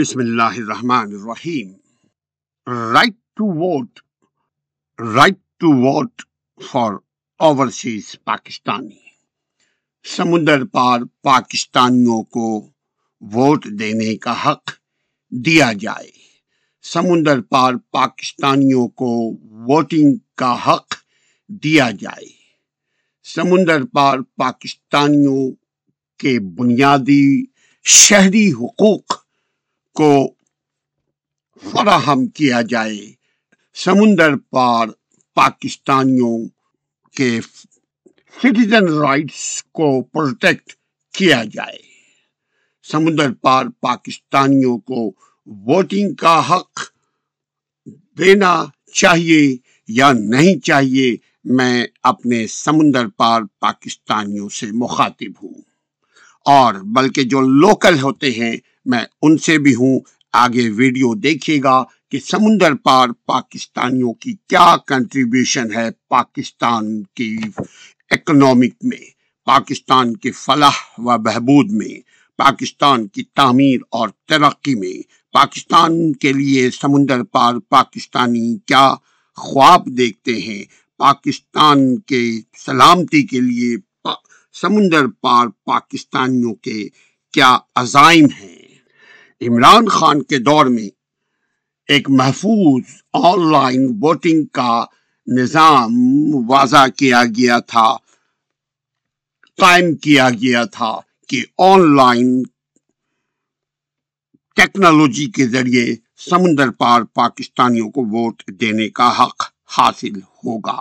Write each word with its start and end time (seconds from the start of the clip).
بسم 0.00 0.18
اللہ 0.18 0.42
الرحمن 0.42 1.14
الرحیم۔ 1.14 1.72
Right 2.92 3.14
to 3.36 3.44
vote 3.44 4.00
right 5.14 5.34
to 5.34 5.72
vote 5.72 6.22
for 6.70 6.92
overseas 7.38 8.16
Pakistani 8.24 9.00
سمندر 10.16 10.64
پار 10.64 11.00
پاکستانیوں 11.22 12.22
کو 12.22 12.70
ووٹ 13.20 13.64
دینے 13.64 14.16
کا 14.16 14.44
حق 14.46 14.70
دیا 15.30 15.72
جائے۔ 15.80 16.10
سمندر 16.82 17.40
پار 17.40 17.72
پاکستانیوں 17.90 18.88
کو 18.88 19.30
ووٹنگ 19.50 20.14
کا 20.34 20.56
حق 20.66 20.94
دیا 21.48 21.90
جائے۔ 22.00 22.28
سمندر 23.34 23.84
پار 23.84 24.18
پاکستانیوں 24.36 25.52
کے 26.18 26.40
بنیادی 26.40 27.44
شہری 27.82 28.52
حقوق 28.52 29.21
کو 29.94 30.32
فراہم 31.70 32.26
کیا 32.26 32.62
جائے۔ 32.62 33.12
سمندر 33.74 34.36
پار 34.36 34.86
پاکستانیوں 35.34 36.48
کے 37.16 37.40
سٹیزن 38.38 38.88
رائٹس 38.88 39.62
کو 39.62 40.02
پروٹیکٹ 40.02 40.72
کیا 41.12 41.44
جائے۔ 41.52 41.78
سمندر 42.92 43.32
پار 43.32 43.64
پاکستانیوں 43.80 44.78
کو 44.78 45.08
ووٹنگ 45.46 46.14
کا 46.14 46.50
حق 46.50 46.80
دینا 48.18 48.64
چاہیے 48.92 49.56
یا 49.88 50.12
نہیں 50.12 50.60
چاہیے، 50.60 51.16
میں 51.44 51.86
اپنے 52.02 52.46
سمندر 52.46 53.08
پار 53.08 53.42
پاکستانیوں 53.60 54.48
سے 54.48 54.66
مخاطب 54.72 55.44
ہوں۔ 55.44 55.54
اور 56.44 56.74
بلکہ 56.74 57.22
جو 57.22 57.40
لوکل 57.40 58.00
ہوتے 58.02 58.30
ہیں 58.30 58.56
میں 58.84 59.04
ان 59.22 59.38
سے 59.38 59.58
بھی 59.58 59.74
ہوں۔ 59.74 60.00
آگے 60.32 60.70
ویڈیو 60.70 61.14
دیکھیے 61.14 61.60
گا 61.64 61.84
کہ 62.10 62.18
سمندر 62.20 62.74
پار 62.74 63.08
پاکستانیوں 63.26 64.12
کی 64.12 64.32
کیا 64.32 64.76
کنٹریبیوشن 64.76 65.74
ہے 65.74 65.88
پاکستان 66.08 67.02
کی 67.02 67.38
اکنامک 68.10 68.74
میں، 68.82 69.06
پاکستان 69.44 70.16
کے 70.16 70.30
فلاح 70.32 70.76
و 70.98 71.18
بہبود 71.18 71.72
میں، 71.72 72.00
پاکستان 72.36 73.06
کی 73.06 73.22
تعمیر 73.22 73.80
اور 73.90 74.08
ترقی 74.28 74.74
میں۔ 74.74 75.02
پاکستان 75.32 76.12
کے 76.12 76.32
لیے 76.32 76.70
سمندر 76.70 77.22
پار 77.22 77.54
پاکستانی 77.68 78.56
کیا 78.66 78.94
خواب 79.36 79.86
دیکھتے 79.86 80.34
ہیں؟ 80.34 80.64
پاکستان 80.98 81.98
کے 81.98 82.40
سلامتی 82.58 83.22
کے 83.22 83.40
لیے 83.40 83.76
سمندر 84.62 85.06
پار 85.06 85.46
پاکستانیوں 85.64 86.54
کے 86.54 86.88
کیا 87.32 87.58
عزائم 87.74 88.24
ہیں؟ 88.24 88.61
عمران 89.42 89.88
خان 89.88 90.22
کے 90.22 90.38
دور 90.38 90.66
میں 90.66 90.88
ایک 91.88 92.10
محفوظ 92.10 92.82
آن 93.12 93.52
لائن 93.52 93.86
ووٹنگ 94.00 94.44
کا 94.52 94.84
نظام 95.26 95.94
واضح 96.50 96.86
کیا 96.96 97.22
گیا 97.36 97.58
تھا، 97.58 97.96
قائم 99.58 99.94
کیا 99.94 100.28
گیا 100.30 100.64
تھا 100.64 100.92
کہ 101.28 101.44
آن 101.58 101.96
لائن 101.96 102.42
ٹیکنالوجی 104.56 105.26
کے 105.26 105.46
ذریعے 105.46 105.94
سمندر 106.30 106.70
پار 106.70 107.02
پاکستانیوں 107.02 107.90
کو 107.90 108.04
ووٹ 108.04 108.42
دینے 108.60 108.88
کا 108.88 109.08
حق 109.18 109.42
حاصل 109.78 110.16
ہوگا۔ 110.16 110.80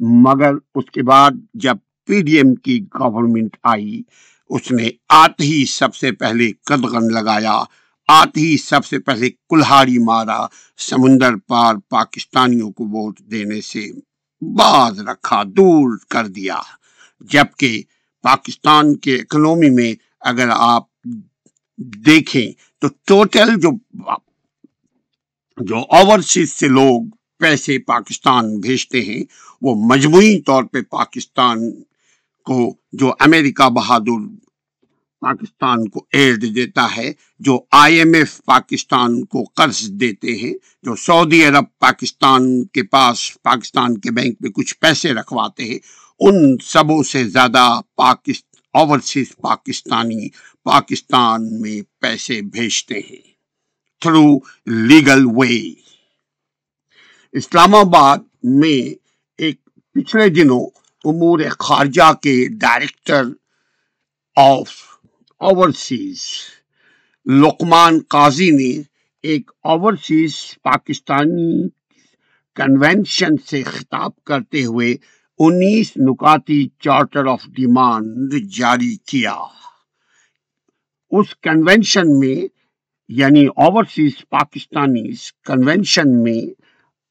مگر 0.00 0.54
اس 0.74 0.90
کے 0.90 1.02
بعد 1.02 1.30
جب 1.54 1.76
پی 2.06 2.22
ڈی 2.22 2.36
ایم 2.36 2.54
کی 2.54 2.80
گورنمنٹ 2.94 3.56
آئی، 3.62 4.02
اس 4.50 4.70
نے 4.70 4.90
آتے 5.08 5.44
ہی 5.44 5.64
سب 5.64 5.94
سے 5.94 6.12
پہلے 6.12 6.50
قدغن 6.64 7.12
لگایا۔ 7.14 7.58
آتے 8.10 8.40
ہی 8.40 8.56
سب 8.56 8.84
سے 8.84 8.98
پہلے 8.98 9.30
کلہاری 9.30 9.98
مارا 9.98 10.40
سمندر 10.78 11.36
پار 11.36 11.74
پاکستانیوں 11.88 12.70
کو 12.72 12.84
ووٹ 12.84 13.20
دینے 13.30 13.60
سے 13.60 13.82
باز 14.42 15.00
رکھا، 15.00 15.42
دور 15.56 15.98
کر 16.08 16.26
دیا۔ 16.26 16.58
جبکہ 17.20 17.82
پاکستان 18.22 18.96
کے 18.96 19.14
اکنومی 19.16 19.70
میں 19.70 19.92
اگر 20.20 20.48
آپ 20.52 20.84
دیکھیں 22.06 22.52
تو 22.78 22.88
ٹوٹل 23.04 23.60
جو 23.60 23.70
جو 25.58 25.78
اوورسیز 25.78 26.52
سے 26.52 26.68
لوگ 26.68 27.02
پیسے 27.38 27.78
پاکستان 27.78 28.60
بھیجتے 28.60 29.00
ہیں، 29.00 29.22
وہ 29.62 29.74
مجموعی 29.88 30.40
طور 30.40 30.64
پہ 30.64 30.80
پاکستان 30.90 31.58
کو 32.46 32.58
جو 32.92 33.12
امریکہ 33.20 33.68
بہادر 33.68 34.18
پاکستان 35.20 35.88
کو 35.88 36.06
ایڈ 36.12 36.42
دیتا 36.54 36.96
ہے، 36.96 37.12
جو 37.38 37.60
آئی 37.70 37.98
ایم 37.98 38.14
ایف 38.14 38.40
پاکستان 38.44 39.24
کو 39.24 39.44
قرض 39.44 39.90
دیتے 39.90 40.32
ہیں، 40.36 40.54
جو 40.82 40.96
سعودی 40.96 41.44
عرب 41.44 41.64
پاکستان 41.78 42.64
کے 42.64 42.82
پاس، 42.82 43.42
پاکستان 43.42 43.98
کے 43.98 44.10
بینک 44.10 44.36
میں 44.40 44.50
کچھ 44.50 44.78
پیسے 44.78 45.12
رکھواتے 45.12 45.64
ہیں، 45.64 45.78
ان 46.20 46.56
سبوں 46.64 47.02
سے 47.02 47.24
زیادہ 47.24 47.80
پاکست، 47.94 48.56
اوورسیز 48.72 49.36
پاکستانی 49.36 50.28
پاکستان 50.64 51.60
میں 51.60 51.82
پیسے 52.00 52.40
بھیجتے 52.40 52.94
ہیں۔ 52.94 53.30
Through 54.00 54.38
legal 54.66 55.26
way. 55.26 55.70
اسلام 57.32 57.74
آباد 57.74 58.18
میں 58.42 58.94
ایک 59.38 59.64
پچھلے 59.94 60.28
دنوں 60.28 60.66
امور 61.04 61.40
خارجہ 61.58 62.12
کے 62.12 62.48
ڈائریکٹر 62.48 63.22
آف 64.36 64.89
اوورسیز 65.42 66.22
لقمان 67.26 67.98
قاضی 68.08 68.50
نے 68.50 68.82
ایک 69.20 69.50
اوورسیز 69.64 70.34
پاکستانی 70.62 71.68
کنونشن 72.54 73.36
سے 73.46 73.62
خطاب 73.62 74.24
کرتے 74.24 74.64
ہوئے 74.64 74.96
انیس 75.38 75.92
نکاتی 75.96 76.68
چارٹر 76.80 77.26
آف 77.26 77.46
ڈیمانڈ 77.46 78.34
جاری 78.52 78.96
کیا۔ 78.96 79.36
اس 81.10 81.26
کنونشن 81.42 82.18
میں 82.18 82.48
یعنی 83.08 83.46
اوورسیز 83.46 84.12
پاکستانی 84.28 85.12
کنونشن 85.44 86.22
میں 86.22 86.40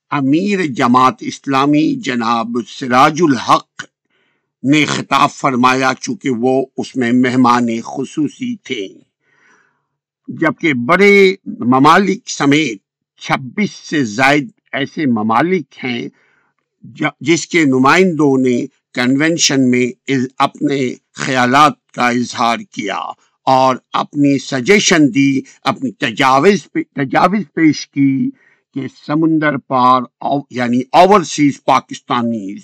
امیر 0.10 0.60
جماعت 0.66 1.16
اسلامی 1.20 1.96
جناب 1.96 2.48
سراج 2.68 3.22
الحق 3.22 3.89
نے 4.64 4.86
خطاب 4.86 5.32
فرمایا 5.32 5.92
چونکہ 6.00 6.30
وہ 6.30 6.66
اس 6.78 6.96
میں 6.96 7.12
مہمان 7.12 7.68
خصوصی 7.86 8.56
تھے۔ 8.56 8.88
جبکہ 10.28 10.74
بڑے 10.74 11.36
ممالک 11.46 12.30
سمیت 12.30 12.82
چھبیس 13.22 13.72
سے 13.72 14.04
زائد 14.04 14.50
ایسے 14.72 15.06
ممالک 15.06 15.78
ہیں 15.84 16.10
جس 17.22 17.48
کے 17.48 17.66
نمائندوں 17.66 18.38
نے 18.38 18.66
کنونشن 18.94 19.70
میں 19.70 20.12
اپنے 20.38 20.94
خیالات 21.14 21.92
کا 21.92 22.10
اظہار 22.10 22.58
کیا 22.72 22.98
اور 23.48 23.76
اپنی 23.94 24.38
سجیشن 24.40 25.08
دی، 25.16 25.42
اپنی 25.64 25.92
تجاوز 25.92 26.68
تجاوز 26.74 27.44
پیش 27.54 27.88
کی 27.88 28.30
کہ 28.74 28.88
سمندر 29.08 29.58
پار 29.58 30.02
یعنی 30.50 30.82
اوورسیز 30.92 31.64
پاکستانیز 31.64 32.64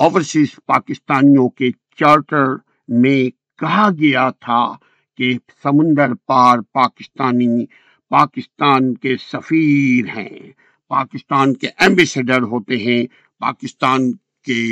اوورسیز 0.00 0.54
پاکستانیوں 0.66 1.48
کے 1.48 1.70
چارٹر 1.98 2.54
میں 3.00 3.18
کہا 3.58 3.88
گیا 3.98 4.28
تھا 4.40 4.62
کہ 5.18 5.32
سمندر 5.62 6.14
پار 6.26 6.58
پاکستانی 6.72 7.64
پاکستان 8.10 8.94
کے 8.94 9.16
سفیر 9.22 10.08
ہیں 10.16 10.38
پاکستان 10.90 11.52
کے 11.54 11.68
ایمبیسڈر 11.78 12.42
ہوتے 12.42 12.76
ہیں 12.76 13.02
پاکستان 13.40 14.10
کے 14.46 14.62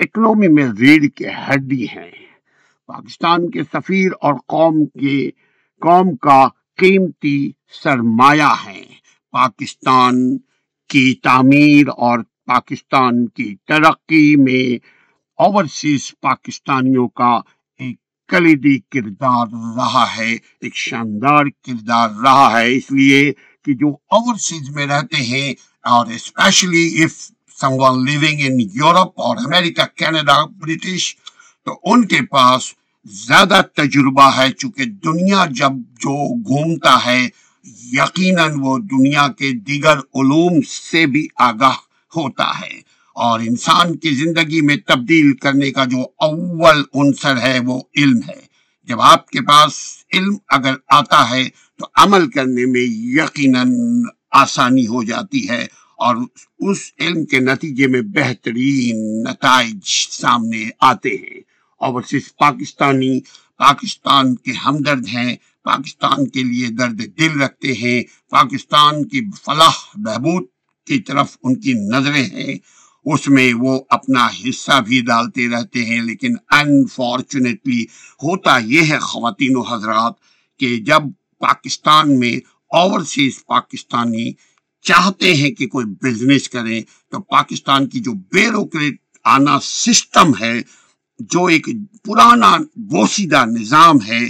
اکنومی 0.00 0.48
میں 0.48 0.66
ریڑھ 0.80 1.06
کے 1.14 1.30
ہڈی 1.46 1.84
ہیں 1.84 2.10
پاکستان 2.88 3.50
کے 3.50 3.62
سفیر 3.72 4.12
اور 4.20 4.34
قوم 4.46 4.84
کے 5.00 5.18
قوم 5.82 6.14
کا 6.16 6.46
قیمتی 6.78 7.38
سرمایہ 7.82 8.52
ہے 8.66 8.82
پاکستان 9.34 10.36
کی 10.90 11.14
تعمیر 11.22 11.88
اور 11.96 12.18
پاکستان 12.46 13.26
کی 13.26 13.56
ترقی 13.66 14.36
میں 14.36 14.86
اوورسیز 15.38 16.12
پاکستانیوں 16.20 17.08
کا 17.08 17.40
ایک 17.78 17.96
کلیدی 18.28 18.78
کردار 18.78 19.46
رہا 19.76 20.06
ہے، 20.16 20.32
ایک 20.60 20.74
شاندار 20.74 21.44
کردار 21.44 22.08
رہا 22.10 22.60
ہے۔ 22.60 22.76
اس 22.76 22.90
لیے 22.90 23.32
کہ 23.64 23.74
جو 23.74 23.88
اوورسیز 23.88 24.70
میں 24.70 24.86
رہتے 24.86 25.16
ہیں 25.16 25.54
اور 25.82 26.06
especially 26.06 27.04
of 27.04 27.30
someone 27.72 28.04
living 28.04 28.40
in 28.40 28.60
Europe 28.60 29.20
اور 29.20 29.36
امریکہ 29.36 29.82
کینیڈا 29.94 30.44
برٹش 30.44 31.16
تو 31.64 31.80
ان 31.84 32.06
کے 32.06 32.20
پاس 32.30 32.74
زیادہ 33.04 33.60
تجربہ 33.76 34.30
ہے۔ 34.36 34.52
چونکہ 34.52 34.84
دنیا 34.84 35.46
جب 35.50 35.72
جو 36.00 36.34
گھومتا 36.34 36.98
ہے، 37.06 37.28
یقیناً 37.92 38.52
وہ 38.58 38.78
دنیا 38.78 39.28
کے 39.28 39.52
دیگر 39.52 39.98
علوم 39.98 40.60
سے 40.60 41.06
بھی 41.06 41.26
آگاہ 41.36 41.91
ہوتا 42.16 42.60
ہے۔ 42.60 42.92
اور 43.14 43.40
انسان 43.40 43.96
کی 43.96 44.10
زندگی 44.10 44.60
میں 44.60 44.76
تبدیل 44.76 45.36
کرنے 45.36 45.70
کا 45.70 45.84
جو 45.84 45.98
اول 46.18 46.82
عنصر 46.94 47.40
ہے 47.42 47.58
وہ 47.58 47.80
علم 47.96 48.18
ہے۔ 48.28 48.52
جب 48.82 49.00
آپ 49.00 49.28
کے 49.28 49.40
پاس 49.40 49.72
علم 50.12 50.36
اگر 50.48 50.74
آتا 50.88 51.30
ہے 51.30 51.44
تو 51.78 51.86
عمل 51.94 52.30
کرنے 52.30 52.66
میں 52.66 52.86
یقیناً 52.88 53.74
آسانی 54.30 54.86
ہو 54.86 55.02
جاتی 55.02 55.48
ہے 55.48 55.66
اور 55.98 56.16
اس 56.58 56.78
علم 56.98 57.24
کے 57.24 57.38
نتیجے 57.38 57.86
میں 57.86 58.00
بہترین 58.00 59.22
نتائج 59.22 59.78
سامنے 60.10 60.70
آتے 60.80 61.08
ہیں۔ 61.08 61.40
اور 61.78 62.02
صرف 62.02 62.36
پاکستانی، 62.36 63.20
پاکستان 63.56 64.34
کے 64.34 64.52
ہمدرد 64.52 65.08
ہیں، 65.08 65.36
پاکستان 65.62 66.28
کے 66.28 66.42
لیے 66.42 66.68
درد 66.68 67.18
دل 67.18 67.40
رکھتے 67.40 67.72
ہیں، 67.72 68.02
پاکستان 68.30 69.08
کی 69.08 69.20
فلاح 69.44 69.92
بہبود 69.94 70.44
کی 70.86 70.98
طرف 70.98 71.36
ان 71.42 71.54
کی 71.60 71.72
نظریں 71.72 72.24
ہیں، 72.24 72.56
اس 73.06 73.28
میں 73.28 73.52
وہ 73.54 73.78
اپنا 73.88 74.26
حصہ 74.26 74.80
بھی 74.80 75.00
ڈالتے 75.00 75.48
رہتے 75.48 75.84
ہیں، 75.84 76.00
لیکن 76.02 76.34
انفارچونیٹلی 76.50 77.82
ہوتا 78.22 78.58
یہ 78.64 78.82
ہے 78.82 78.98
خواتین 78.98 79.56
و 79.56 79.62
حضرات 79.62 80.14
کہ 80.60 80.76
جب 80.76 81.02
پاکستان 81.38 82.18
میں 82.18 82.32
اوورسیز 82.70 83.44
پاکستانی 83.46 84.32
چاہتے 84.84 85.34
ہیں 85.34 85.50
کہ 85.50 85.66
کوئی 85.66 85.86
بزنس 86.02 86.48
کریں، 86.48 86.80
تو 87.10 87.20
پاکستان 87.20 87.88
کی 87.88 88.00
جو 88.00 88.12
بیوروکریٹ 88.32 88.96
آنا 89.24 89.58
سسٹم 89.60 90.32
ہے، 90.40 90.60
جو 91.20 91.44
ایک 91.46 91.68
پرانا 92.04 92.56
بوسیدہ 92.76 93.44
نظام 93.44 93.96
ہے 94.06 94.20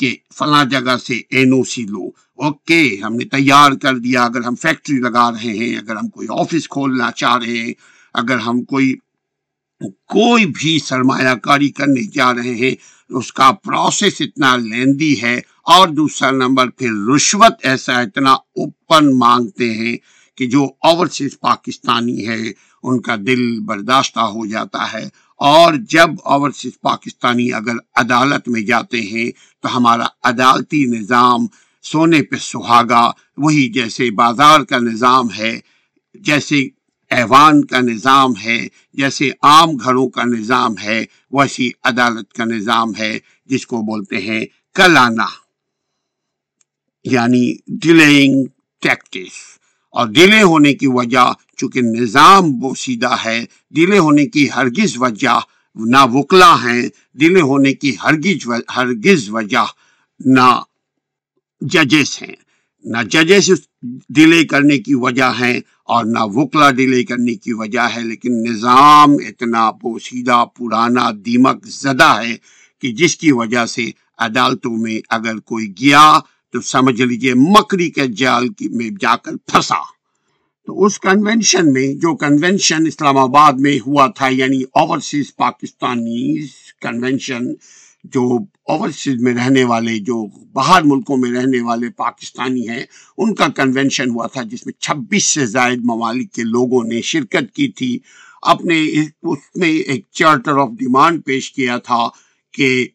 کہ 0.00 0.16
فلاں 0.34 0.64
جگہ 0.64 0.96
سے 0.96 1.20
این 1.30 1.52
او 1.52 1.62
سی 1.64 1.82
لو۔ 1.82 2.08
اوکے، 2.40 3.00
ہم 3.04 3.14
نے 3.14 3.24
تیار 3.24 3.72
کر 3.72 3.98
دیا۔ 3.98 4.24
اگر 4.24 4.44
ہم 4.44 4.54
فیکٹری 4.54 4.96
لگا 4.96 5.30
رہے 5.30 5.58
ہیں، 5.58 5.76
اگر 5.76 5.96
ہم 5.96 6.08
کوئی 6.08 6.28
آفس 6.30 6.68
کھولنا 6.68 7.10
چاہ 7.10 7.36
رہے 7.36 7.58
ہیں، 7.58 7.72
اگر 8.14 8.38
ہم 8.38 8.62
کوئی 8.62 8.94
کوئی 10.06 10.46
بھی 10.46 10.78
سرمایہ 10.84 11.34
کاری 11.34 11.68
کرنے 11.68 12.02
جا 12.02 12.34
رہے 12.34 12.54
ہیں، 12.54 12.74
اس 13.08 13.32
کا 13.32 13.52
پروسیس 13.52 14.12
اتنا 14.20 14.56
لیندی 14.56 15.22
ہے۔ 15.22 15.40
اور 15.64 15.88
دوسرا 15.88 16.30
نمبر، 16.30 16.70
پھر 16.70 16.90
رشوت 17.14 17.52
ایسا 17.62 18.00
اتنا 18.00 18.32
اوپن 18.32 19.18
مانگتے 19.18 19.74
ہیں 19.74 19.96
کہ 20.36 20.46
جو 20.46 20.64
اوورسیز 20.64 21.40
پاکستانی 21.40 22.28
ہے، 22.28 22.52
ان 22.82 23.00
کا 23.00 23.16
دل 23.16 23.60
برداشتہ 23.60 24.20
ہو 24.20 24.46
جاتا 24.46 24.92
ہے۔ 24.92 25.08
اور 25.36 25.74
جب 25.74 26.10
اوورسیز 26.24 26.72
پاکستانی 26.80 27.52
اگر 27.52 27.72
عدالت 27.96 28.48
میں 28.48 28.60
جاتے 28.60 29.00
ہیں، 29.00 29.30
تو 29.62 29.76
ہمارا 29.76 30.04
عدالتی 30.24 30.84
نظام 30.84 31.46
سونے 31.82 32.22
پہ 32.22 32.36
سہاگا، 32.36 33.10
وہی 33.36 33.68
جیسے 33.68 34.10
بازار 34.10 34.60
کا 34.60 34.78
نظام 34.78 35.26
ہے، 35.38 35.60
جیسے 36.14 36.68
ایوان 37.10 37.64
کا 37.64 37.80
نظام 37.80 38.32
ہے، 38.44 38.68
جیسے 38.92 39.30
عام 39.42 39.70
گھروں 39.70 40.08
کا 40.08 40.24
نظام 40.24 40.74
ہے 40.82 41.04
ویسی 41.32 41.70
عدالت 41.84 42.32
کا 42.32 42.44
نظام 42.44 42.92
ہے، 42.98 43.18
جس 43.46 43.66
کو 43.66 43.76
بولتے 43.82 44.16
ہیں 44.16 44.44
کلانا 44.74 45.26
یعنی 47.04 47.54
ڈیلینگ 47.82 48.44
ٹیکٹس۔ 48.82 49.38
اور 49.90 50.08
ڈیلے 50.08 50.42
ہونے 50.42 50.74
کی 50.74 50.86
وجہ 50.86 51.32
چونکہ 51.56 51.80
نظام 51.82 52.50
بوسیدہ 52.52 53.14
ہے، 53.24 53.44
ڈیلے 53.70 53.98
ہونے 53.98 54.26
کی 54.26 54.50
ہرگز 54.50 54.96
وجہ 54.96 55.38
نہ 55.74 56.06
وکلا 56.12 56.54
ہیں، 56.54 56.82
ڈیلے 57.14 57.40
ہونے 57.40 57.72
کی 57.74 57.96
ہرگز 58.02 58.48
ہرگز 58.76 59.30
وجہ 59.30 59.64
نہ 60.20 60.62
ججز 61.60 62.22
ہیں۔ 62.22 62.34
نہ 62.84 62.96
ججز 63.10 63.50
ڈیلے 64.08 64.44
کرنے 64.44 64.78
کی 64.78 64.94
وجہ 64.94 65.32
ہے 65.40 65.60
اور 65.84 66.04
نہ 66.04 66.18
وکلا 66.20 66.70
ڈیلے 66.70 67.04
کرنے 67.04 67.34
کی 67.34 67.52
وجہ 67.52 67.88
ہے، 67.96 68.00
لیکن 68.00 68.42
نظام 68.42 69.12
اتنا 69.12 69.70
پوشیدہ، 69.70 70.44
پرانا، 70.58 71.10
دیمک 71.10 71.66
زدہ 71.66 72.20
ہے 72.24 72.36
کہ 72.82 72.92
جس 72.92 73.16
کی 73.16 73.32
وجہ 73.32 73.66
سے 73.66 73.90
عدالتوں 74.18 74.76
میں 74.76 75.00
اگر 75.10 75.38
کوئی 75.38 75.68
گیا 75.68 76.18
تو 76.52 76.60
سمجھ 76.60 77.02
لیجیے 77.02 77.34
مکری 77.34 77.90
کے 77.90 78.06
جال 78.06 78.48
میں 78.70 78.90
جا 79.00 79.16
کر 79.16 79.32
پھنسا۔ 79.46 79.82
تو 80.66 80.84
اس 80.84 81.00
کنونشن 81.00 81.72
میں، 81.72 81.94
جو 81.94 82.16
کنونشن 82.16 82.86
اسلام 82.86 83.16
آباد 83.16 83.52
میں 83.52 83.78
ہوا 83.86 84.06
تھا 84.06 84.28
یعنی 84.28 84.62
اوورسیز 84.62 85.36
پاکستانی 85.36 86.46
کنونشن 86.80 87.54
جو 88.04 88.38
اوورسیز 88.68 89.22
میں 89.22 89.34
رہنے 89.34 89.64
والے، 89.64 89.98
جو 89.98 90.26
باہر 90.46 90.82
ملکوں 90.82 91.16
میں 91.16 91.30
رہنے 91.30 91.60
والے 91.60 91.90
پاکستانی 91.90 92.68
ہیں، 92.68 92.84
ان 93.18 93.34
کا 93.34 93.48
کنونشن 93.48 94.10
ہوا 94.10 94.26
تھا 94.26 94.42
جس 94.42 94.66
میں 94.66 94.80
چھبیس 94.80 95.24
سے 95.24 95.46
زائد 95.46 95.78
ممالک 95.84 96.32
کے 96.32 96.42
لوگوں 96.42 96.84
نے 96.84 97.00
شرکت 97.00 97.54
کی 97.54 97.68
تھی۔ 97.68 97.98
اپنے 98.42 98.84
اس 99.22 99.56
میں 99.56 99.68
ایک 99.68 100.06
چارٹر 100.10 100.52
آف 100.52 100.68
ڈیمانڈ 100.68 101.24
پیش 101.24 101.52
کیا 101.52 101.76
تھا 101.78 102.08
کہ 102.52 102.88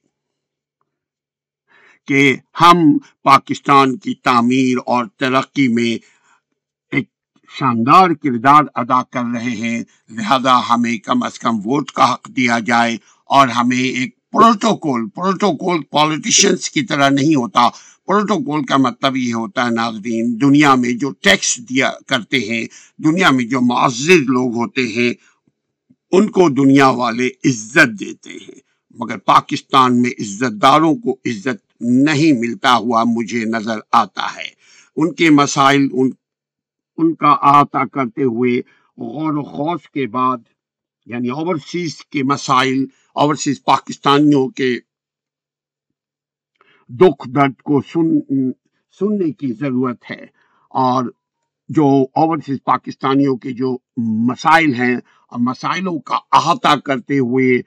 کہ 2.08 2.36
ہم 2.62 2.98
پاکستان 3.24 3.98
کی 3.98 4.14
تعمیر 4.14 4.78
اور 4.86 5.06
ترقی 5.06 5.68
میں 5.68 5.98
ایک 6.92 7.10
شاندار 7.50 8.10
کردار 8.10 8.64
ادا 8.76 9.04
کر 9.04 9.24
رہے 9.34 9.56
ہیں۔ 9.56 9.84
لہذا 10.10 10.60
ہمیں 10.70 10.98
کم 10.98 11.24
از 11.24 11.40
کم 11.40 11.56
ووٹ 11.56 11.92
کا 11.92 12.14
حق 12.14 12.28
دیا 12.36 12.60
جائے 12.60 12.98
اور 13.26 13.48
ہمیں 13.48 13.78
ایک 13.78 14.16
پروٹوکول 14.36 15.10
پروٹوکول 15.10 15.84
پالیٹیشنز 15.84 16.70
کی 16.70 16.82
طرح 16.82 17.10
نہیں 17.10 17.36
ہوتا۔ 17.36 17.70
پروٹوکول 18.06 18.66
کا 18.66 18.78
مطلب 18.78 19.18
یہ 19.18 19.34
ہوتا 19.34 19.66
ہے 19.66 19.72
ناظرین، 19.72 20.42
دنیا 20.42 20.76
میں 20.76 20.94
جو 20.94 21.12
ٹیکس 21.12 21.70
دیا 21.70 21.92
کرتے 22.08 22.40
ہیں، 22.40 22.66
دنیا 22.98 23.30
میں 23.30 23.46
جو 23.46 23.62
معزز 23.62 24.10
لوگ 24.10 24.56
ہوتے 24.56 24.88
ہیں، 24.88 25.14
ان 26.12 26.28
کو 26.28 26.50
دنیا 26.50 26.88
والے 26.88 27.28
عزت 27.28 28.00
دیتے 28.00 28.30
ہیں۔ 28.30 28.60
مگر 28.96 29.18
پاکستان 29.18 30.02
میں 30.02 30.12
عزت 30.12 30.62
داروں 30.62 30.96
کو 30.96 31.18
عزت 31.26 31.82
نہیں 31.82 32.40
ملتا 32.40 32.76
ہوا 32.76 33.04
مجھے 33.08 33.46
نظر 33.46 33.80
آتا 33.92 34.36
ہے۔ 34.36 34.50
ان 34.96 35.14
کے 35.14 35.30
مسائل، 35.30 35.88
ان 35.92 36.10
ان 36.98 37.16
کا 37.16 37.28
احاطہ 37.28 37.86
کرتے 37.94 38.24
ہوئے 38.24 38.60
غور 38.98 39.34
و 39.34 39.44
خوص 39.44 39.90
کے 39.94 40.08
بعد 40.08 40.38
یعنی 41.06 41.30
اوورسیز 41.30 42.06
کے 42.06 42.24
مسائل 42.24 42.86
اوورسیز 43.14 43.64
پاکستانیوں 43.64 44.48
کے 44.50 44.80
دکھ 46.90 47.30
درد 47.30 47.62
کو 47.62 47.82
سن، 47.82 48.20
سننے 49.00 49.32
کی 49.32 49.54
ضرورت 49.54 50.12
ہے۔ 50.12 50.26
اور 50.70 51.06
جو 51.70 52.06
اوورسیز 52.16 52.58
پاکستانیوں 52.64 53.38
کے 53.38 53.52
جو 53.52 53.78
مسائل 53.98 54.74
ہیں، 54.74 54.96
اور 54.96 55.40
مسائلوں 55.40 56.00
کا 56.00 56.16
احاطہ 56.32 56.76
کرتے 56.86 57.18
ہوئے 57.20 57.62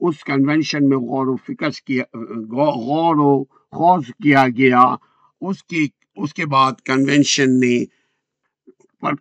اس 0.00 0.24
کنونشن 0.24 0.88
میں 0.88 0.96
غور 0.96 1.26
و 1.26 1.36
فکر 1.36 1.70
کیا، 1.70 2.04
غور 2.50 3.16
و 3.16 3.44
خوض 3.44 4.06
کیا 4.22 4.44
گیا۔ 4.48 4.94
اس 5.40 5.64
کی، 5.64 5.88
اس 6.16 6.34
کے 6.34 6.46
بعد 6.46 6.72
کنونشن 6.84 7.60
نے 7.60 7.84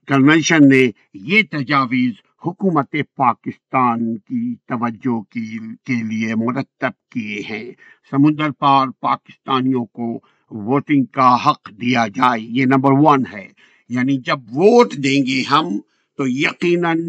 کنونشن 0.07 0.69
نے 0.69 0.89
یہ 1.13 1.41
تجاویز 1.51 2.13
حکومت 2.45 2.95
پاکستان 3.15 4.17
کی 4.17 4.55
توجہ 4.55 5.21
کی 5.21 5.59
کے 5.83 6.03
لیے 6.03 6.35
مرتب 6.35 7.11
کیے 7.11 7.41
ہیں۔ 7.49 7.71
سمندر 8.11 8.51
پار 8.51 8.87
پاکستانیوں 8.99 9.85
کو 9.85 10.19
ووٹنگ 10.51 11.05
کا 11.05 11.35
حق 11.45 11.69
دیا 11.81 12.07
جائے، 12.07 12.41
یہ 12.41 12.65
نمبر 12.65 12.91
ون 12.91 13.23
ہے۔ 13.33 13.47
یعنی 13.89 14.17
جب 14.17 14.39
ووٹ 14.51 14.93
دیں 14.93 15.25
گے 15.25 15.43
ہم، 15.51 15.79
تو 16.17 16.27
یقیناً 16.27 16.99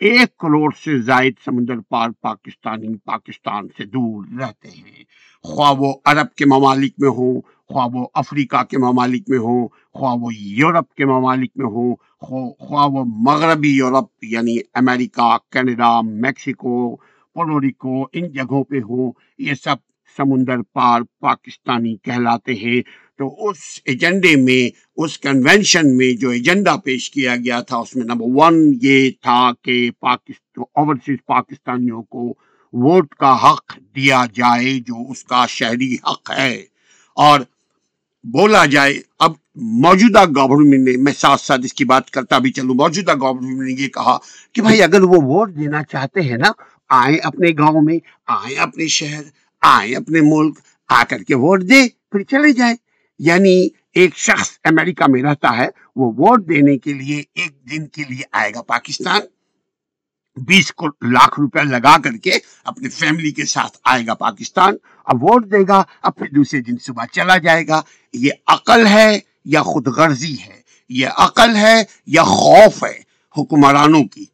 ایک 0.00 0.36
کروڑ 0.36 0.72
سے 0.84 0.98
زائد 0.98 1.32
سمندر 1.44 1.80
پار 1.88 2.08
پاکستانی 2.20 2.96
پاکستان 3.04 3.68
سے 3.76 3.84
دور 3.84 4.24
رہتے 4.40 4.68
ہیں۔ 4.68 5.04
خواہ 5.42 5.72
وہ 5.78 5.94
عرب 6.04 6.34
کے 6.34 6.44
ممالک 6.44 6.92
میں 6.98 7.10
ہوں، 7.10 7.40
خواہ 7.40 7.86
وہ 7.92 8.06
افریقہ 8.14 8.64
کے 8.64 8.78
ممالک 8.78 9.22
میں 9.28 9.38
ہوں، 9.38 9.68
خواہ 9.68 10.14
وہ 10.14 10.34
یورپ 10.34 10.94
کے 10.94 11.04
ممالک 11.04 11.50
میں 11.56 11.66
ہوں 11.66 11.96
خواہ 12.24 12.86
وہ 12.86 13.04
مغربی 13.04 13.76
یورپ 13.76 14.24
یعنی 14.24 14.56
امریکہ، 14.74 15.36
کینیڈا، 15.50 16.00
میکسیکو 16.00 16.96
پولوریکو 17.34 18.02
ان 18.12 18.28
جگہوں 18.28 18.64
پہ 18.64 18.76
ہوں 18.76 19.12
یہ 19.38 19.54
سب 19.54 19.76
سمندر 20.16 20.62
پار 20.62 21.00
پاکستانی 21.20 21.96
کہلاتے 21.96 22.54
ہیں۔ 22.54 22.82
تو 23.18 23.48
اس 23.48 23.56
ایجنڈے 23.84 24.36
میں، 24.36 24.76
اس 24.96 25.18
کنونشن 25.18 25.96
میں 25.96 26.12
جو 26.12 26.30
ایجنڈا 26.30 26.76
پیش 26.76 27.10
کیا 27.10 27.36
گیا 27.36 27.60
تھا، 27.60 27.76
اس 27.76 27.96
میں 27.96 28.04
نمبر 28.04 28.26
ون 28.28 28.78
یہ 28.82 29.10
تھا 29.10 29.50
کہ 29.62 29.90
پاکستان 30.00 30.64
اوورسیز 30.74 31.16
پاکستانیوں 31.26 32.02
کو 32.02 32.34
ووٹ 32.72 33.14
کا 33.14 33.36
حق 33.42 33.78
دیا 33.96 34.24
جائے، 34.34 34.80
جو 34.80 35.10
اس 35.10 35.24
کا 35.24 35.46
شہری 35.46 35.94
حق 35.94 36.30
ہے۔ 36.38 36.62
اور 37.16 37.40
بولا 38.24 38.66
جائے، 38.66 39.00
اب 39.18 39.32
موجودہ 39.54 40.24
گورنمنٹ 40.24 40.88
نے، 40.88 40.96
میں 40.96 41.12
ساتھ 41.12 41.40
ساتھ 41.40 41.60
اس 41.64 41.72
کی 41.72 41.84
بات 41.84 42.10
کرتا 42.10 42.38
بھی 42.38 42.52
چلوں، 42.52 42.74
موجودہ 42.74 43.14
گورنمنٹ 43.14 43.68
نے 43.68 43.82
یہ 43.82 43.88
کہا 43.88 44.18
کہ 44.52 44.62
بھائی 44.62 44.82
اگر 44.82 45.02
وہ 45.02 45.16
ووٹ 45.16 45.56
دینا 45.56 45.82
چاہتے 45.82 46.20
ہیں 46.20 46.36
نا، 46.36 46.52
آئیں 46.88 47.18
اپنے 47.22 47.48
گاؤں 47.58 47.82
میں، 47.82 47.98
آئیں 48.26 48.56
اپنے 48.56 48.86
شہر، 48.86 49.22
آئیں 49.62 49.94
اپنے 49.94 50.20
ملک، 50.22 50.58
آ 50.88 51.04
کر 51.04 51.18
کے 51.18 51.34
ووٹ 51.34 51.62
دے 51.62 51.88
پھر 52.12 52.22
چلے 52.22 52.52
جائیں۔ 52.52 52.76
یعنی 53.18 53.68
ایک 53.94 54.16
شخص 54.16 54.50
امریکہ 54.64 55.10
میں 55.10 55.22
رہتا 55.22 55.56
ہے، 55.56 55.68
وہ 55.96 56.12
ووٹ 56.12 56.48
دینے 56.48 56.78
کے 56.78 56.92
لیے 56.92 57.22
ایک 57.34 57.70
دن 57.70 57.86
کے 57.86 58.02
لیے 58.08 58.22
آئے 58.32 58.52
گا 58.54 58.62
پاکستان۔ 58.62 59.20
بیس 60.36 60.72
لاکھ 61.02 61.40
روپے 61.40 61.62
لگا 61.62 61.96
کر 62.04 62.16
کے 62.16 62.38
اپنے 62.64 62.88
فیملی 62.88 63.30
کے 63.30 63.44
ساتھ 63.44 63.78
آئے 63.84 64.06
گا 64.06 64.14
پاکستان، 64.14 64.76
اب 65.04 65.24
ووٹ 65.24 65.44
دے 65.52 65.66
گا 65.68 65.82
اب 66.02 66.14
پھر 66.16 66.26
دوسرے 66.26 66.60
دن 66.60 66.78
صبح 66.78 67.04
چلا 67.12 67.36
جائے 67.36 67.68
گا۔ 67.68 67.82
یہ 68.12 68.30
عقل 68.46 68.86
ہے 68.86 69.18
یا 69.44 69.62
خود 69.62 69.86
غرضی 69.86 70.34
ہے؟ 70.40 70.60
یہ 70.88 71.08
عقل 71.16 71.56
ہے 71.56 71.84
یا 72.06 72.22
خوف 72.22 72.84
ہے 72.84 73.00
حکمرانوں 73.36 74.04
کی؟ 74.04 74.24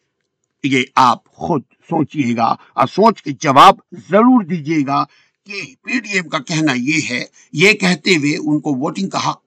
یہ 0.64 0.82
آپ 0.94 1.24
خود 1.24 1.62
سوچئے 1.88 2.36
گا 2.36 2.54
اور 2.72 2.86
سوچ 2.86 3.22
کے 3.22 3.30
جواب 3.40 3.74
ضرور 3.92 4.44
دیجیے 4.44 4.86
گا 4.86 5.04
کہ 5.46 5.62
پی 5.82 6.00
ڈی 6.00 6.10
ایم 6.12 6.28
کا 6.28 6.38
کہنا 6.38 6.72
یہ 6.76 7.00
ہے، 7.10 7.24
یہ 7.52 7.72
کہتے 7.72 8.16
ہوئے 8.16 8.36
ان 8.36 8.60
کو 8.60 8.74
ووٹنگ 8.74 9.08
کا 9.08 9.30
حق 9.30 9.40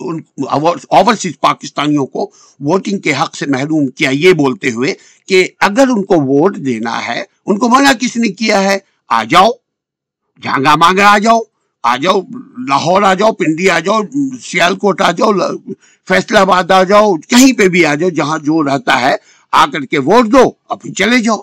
اوورسیز 0.00 1.40
پاکستانیوں 1.40 2.06
کو 2.06 2.30
ووٹنگ 2.60 2.98
کے 2.98 3.12
حق 3.12 3.36
سے 3.36 3.46
محروم 3.46 3.86
کیا 3.86 4.10
یہ 4.10 4.32
بولتے 4.32 4.70
ہوئے 4.70 4.94
کہ 5.28 5.48
اگر 5.60 5.84
ان 5.88 6.04
کو 6.04 6.14
ووٹ 6.14 6.56
دینا 6.56 7.06
ہے، 7.06 7.24
ان 7.46 7.58
کو 7.58 7.68
منع 7.68 7.92
کس 7.92 8.16
نے 8.16 8.28
کیا 8.28 8.62
ہے؟ 8.62 8.78
آ 9.08 9.24
جاؤ، 9.24 9.50
جھانگا 10.42 10.76
مانگا 10.76 11.10
آ 11.10 11.18
جاؤ 11.18 11.40
آ 11.82 11.96
جاؤ، 11.96 12.20
لاہور 12.68 13.02
آ 13.02 13.14
جاؤ، 13.14 13.32
پنڈی 13.32 13.70
آ 13.70 13.78
جاؤ 13.78 14.00
سیال 14.42 14.76
کوٹ 14.76 15.00
آ 15.00 15.10
جاؤ، 15.10 15.32
فیصلہ 16.08 16.38
آباد 16.38 16.70
آ 16.70 16.82
جاؤ، 16.82 17.16
کہیں 17.16 17.52
پہ 17.52 17.68
بھی 17.68 17.86
آ 17.86 17.94
جاؤ، 17.94 18.08
جہاں 18.08 18.38
جو 18.38 18.62
رہتا 18.62 19.00
ہے، 19.00 19.14
آ 19.52 19.66
کر 19.66 19.80
کے 19.80 19.98
ووٹ 19.98 20.32
دو 20.32 20.52
اور 20.62 20.78
پھر 20.78 20.92
چلے 20.92 21.18
جاؤ۔ 21.18 21.38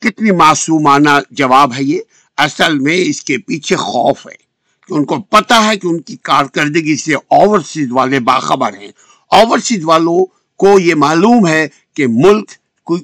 کتنی 0.00 0.30
معصومانہ 0.30 1.10
جواب 1.30 1.72
ہے 1.74 1.82
یہ۔ 1.82 2.00
اصل 2.36 2.78
میں 2.78 2.96
اس 2.96 3.24
کے 3.24 3.38
پیچھے 3.38 3.76
خوف 3.76 4.26
ہے۔ 4.26 4.43
ان 4.90 5.04
کو 5.04 5.20
پتا 5.20 5.64
ہے 5.64 5.76
کہ 5.76 5.86
ان 5.86 6.00
کی 6.00 6.16
کارکردگی 6.16 6.96
سے 6.96 7.14
اوورسیز 7.14 7.92
والے 7.92 8.20
باخبر 8.20 8.74
ہیں۔ 8.74 8.92
اوورسیز 9.30 9.84
والوں 9.84 10.26
کو 10.56 10.78
یہ 10.78 10.94
معلوم 10.94 11.46
ہے 11.46 11.68
کہ 11.94 12.06
ملک 12.06 12.50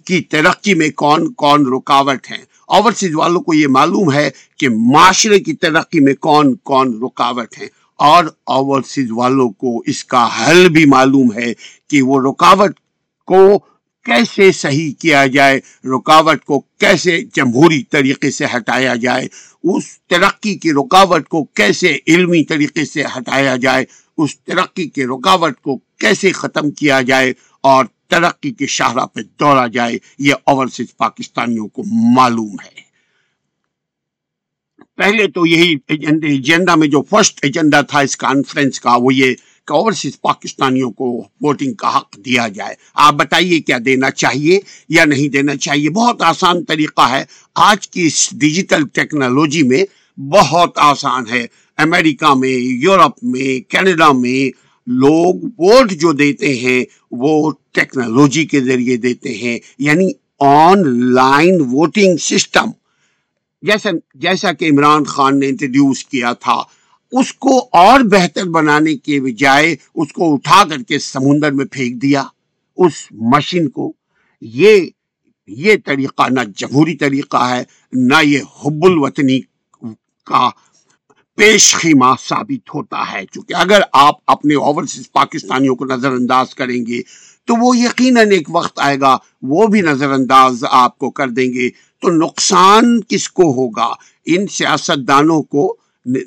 کی 0.05 0.21
ترقی 0.21 0.75
میں 0.75 0.91
کون 0.91 1.33
کون 1.33 1.67
رکاوٹ 1.67 2.31
ہیں۔ 2.31 2.45
اوورسیز 2.67 3.15
والوں 3.15 3.41
کو 3.41 3.55
یہ 3.55 3.67
معلوم 3.69 4.13
ہے 4.13 4.31
کہ 4.59 4.69
معاشرے 4.69 5.41
کی 5.41 5.53
ترقی 5.53 6.01
میں 6.01 6.15
کون 6.15 6.55
کون 6.55 7.03
رکاوٹ 7.03 7.59
ہیں۔ 7.61 7.69
اور 7.97 8.25
اوورسیز 8.47 9.11
والوں 9.11 9.51
کو 9.51 9.83
اس 9.87 10.05
کا 10.05 10.29
حل 10.41 10.69
بھی 10.69 10.85
معلوم 10.85 11.33
ہے 11.37 11.53
کہ 11.91 12.03
وہ 12.03 12.21
رکاوٹ 12.21 12.81
کو 13.27 13.59
کیسے 14.07 14.51
صحیح 14.53 14.93
کیا 14.99 15.27
جائے، 15.27 15.61
رکاوٹ 15.85 16.45
کو 16.45 16.59
کیسے 16.79 17.19
جمہوری 17.35 17.83
طریقے 17.83 18.31
سے 18.31 18.45
ہٹایا 18.57 18.95
جائے، 18.95 19.27
اس 19.65 19.99
ترقی 20.01 20.55
کی 20.55 20.73
رکاوٹ 20.73 21.29
کو 21.29 21.45
کیسے 21.45 21.97
علمی 22.07 22.45
طریقے 22.45 22.85
سے 22.85 23.03
ہٹایا 23.17 23.57
جائے، 23.57 23.85
اس 24.19 24.39
ترقی 24.41 24.89
کی 24.89 25.07
رکاوٹ 25.07 25.61
کو 25.61 25.77
کیسے 25.99 26.33
ختم 26.33 26.71
کیا 26.71 27.01
جائے 27.01 27.33
اور 27.65 27.85
ترقی 28.09 28.51
کے 28.51 28.67
شاہراہ 28.67 29.07
پہ 29.07 29.21
دوڑا 29.41 29.67
جائے، 29.67 29.99
یہ 30.19 30.35
اوورسیز 30.45 30.97
پاکستانیوں 30.97 31.69
کو 31.69 31.83
معلوم 32.17 32.55
ہے۔ 32.65 32.89
پہلے 34.97 35.27
تو 35.27 35.47
یہی 35.47 35.75
ایجنڈا 35.89 36.75
میں 36.75 36.89
جو 36.89 37.03
فرسٹ 37.03 37.39
ایجنڈا 37.43 37.81
تھا 37.81 38.01
اس 38.01 38.17
کانفرنس 38.17 38.81
کا، 38.81 38.97
وہ 38.97 39.15
یہ 39.15 39.35
اوورسیز 39.75 40.21
پاکستانیوں 40.21 40.91
کو 40.91 41.25
ووٹنگ 41.41 41.75
کا 41.75 41.97
حق 41.97 42.17
دیا 42.17 42.49
جائے۔ 42.49 42.75
آپ 42.95 43.15
بتائیے 43.15 43.61
کیا 43.61 43.79
دینا 43.85 44.11
چاہیے 44.11 44.61
یا 44.89 45.05
نہیں 45.05 45.29
دینا 45.29 45.57
چاہیے؟ 45.57 45.91
بہت 45.91 46.23
آسان 46.23 46.65
طریقہ 46.65 47.11
ہے۔ 47.11 47.25
آج 47.55 47.89
کی 47.89 48.07
اس 48.07 48.31
ڈیجیٹل 48.33 48.87
ٹیکنالوجی 48.89 49.63
میں 49.63 49.85
بہت 50.21 50.71
آسان 50.77 51.25
ہے۔ 51.31 51.47
امریکہ 51.77 52.35
میں، 52.35 52.49
یورپ 52.49 53.25
میں، 53.25 53.71
کینیڈا 53.71 54.13
میں 54.13 54.71
لوگ 54.87 55.35
ووٹ 55.59 55.93
جو 55.93 56.13
دیتے 56.13 56.55
ہیں 56.55 56.85
وہ 57.11 57.53
ٹیکنالوجی 57.73 58.47
کے 58.47 58.61
ذریعے 58.61 58.97
دیتے 58.97 59.35
ہیں۔ 59.35 59.59
یعنی 59.79 60.11
آن 60.41 61.05
لائن 61.15 61.61
ووٹنگ 61.61 62.17
سسٹم۔ 62.17 62.71
جیسا 63.63 63.91
جیسا 64.15 64.53
کہ 64.53 64.65
عمران 64.65 65.05
خان 65.05 65.41
نے 65.41 65.47
انٹروڈیوس 65.47 66.05
کیا 66.05 66.33
تھا 66.33 66.63
اس 67.13 67.33
کو 67.33 67.69
اور 67.73 68.01
بہتر 68.01 68.45
بنانے 68.45 68.97
کے 68.97 69.21
بجائے 69.21 69.77
اس 69.95 70.13
کو 70.13 70.35
اٹھا 70.35 70.65
کر 70.69 70.83
کے 70.89 70.99
سمندر 70.99 71.53
میں 71.53 71.65
پھینک 71.65 72.03
دیا۔ 72.03 72.23
اس 72.77 72.93
مشین 73.11 73.69
کو 73.69 73.93
یہ 74.41 74.89
یہ 75.47 75.75
طریقہ 75.85 76.23
نہ 76.31 76.41
جمہوری 76.57 76.95
طریقہ 76.95 77.55
ہے، 77.55 77.65
نہ 77.93 78.15
یہ 78.23 78.39
حب 78.39 78.85
الوطنی 78.85 79.41
کا 80.25 80.51
پیش 81.37 81.75
خیمہ 81.75 82.15
ثابت 82.29 82.75
ہوتا 82.75 83.13
ہے۔ 83.13 83.25
چونکہ 83.33 83.55
اگر 83.55 83.81
آپ 83.93 84.15
اپنے 84.27 84.55
اوورسیز 84.55 85.13
پاکستانیوں 85.13 85.77
کو 85.77 85.85
نظر 85.85 86.13
انداز 86.13 86.55
کریں 86.55 86.87
گے 86.87 87.03
تو 87.45 87.55
وہ 87.55 87.77
یقیناً 87.77 88.31
ایک 88.31 88.49
وقت 88.51 88.81
آئے 88.81 89.01
گا، 89.01 89.17
وہ 89.43 89.67
بھی 89.67 89.81
نظر 89.81 90.11
انداز 90.11 90.65
آپ 90.71 90.99
کو 90.99 91.11
کر 91.11 91.29
دیں 91.29 91.53
گے۔ 91.53 91.71
تو 92.01 92.11
نقصان 92.11 93.01
کس 93.09 93.29
کو 93.29 93.43
ہوگا؟ 93.43 93.89
ان 94.27 94.47
سیاست 94.47 95.09
دانوں 95.09 95.43
کو 95.43 95.77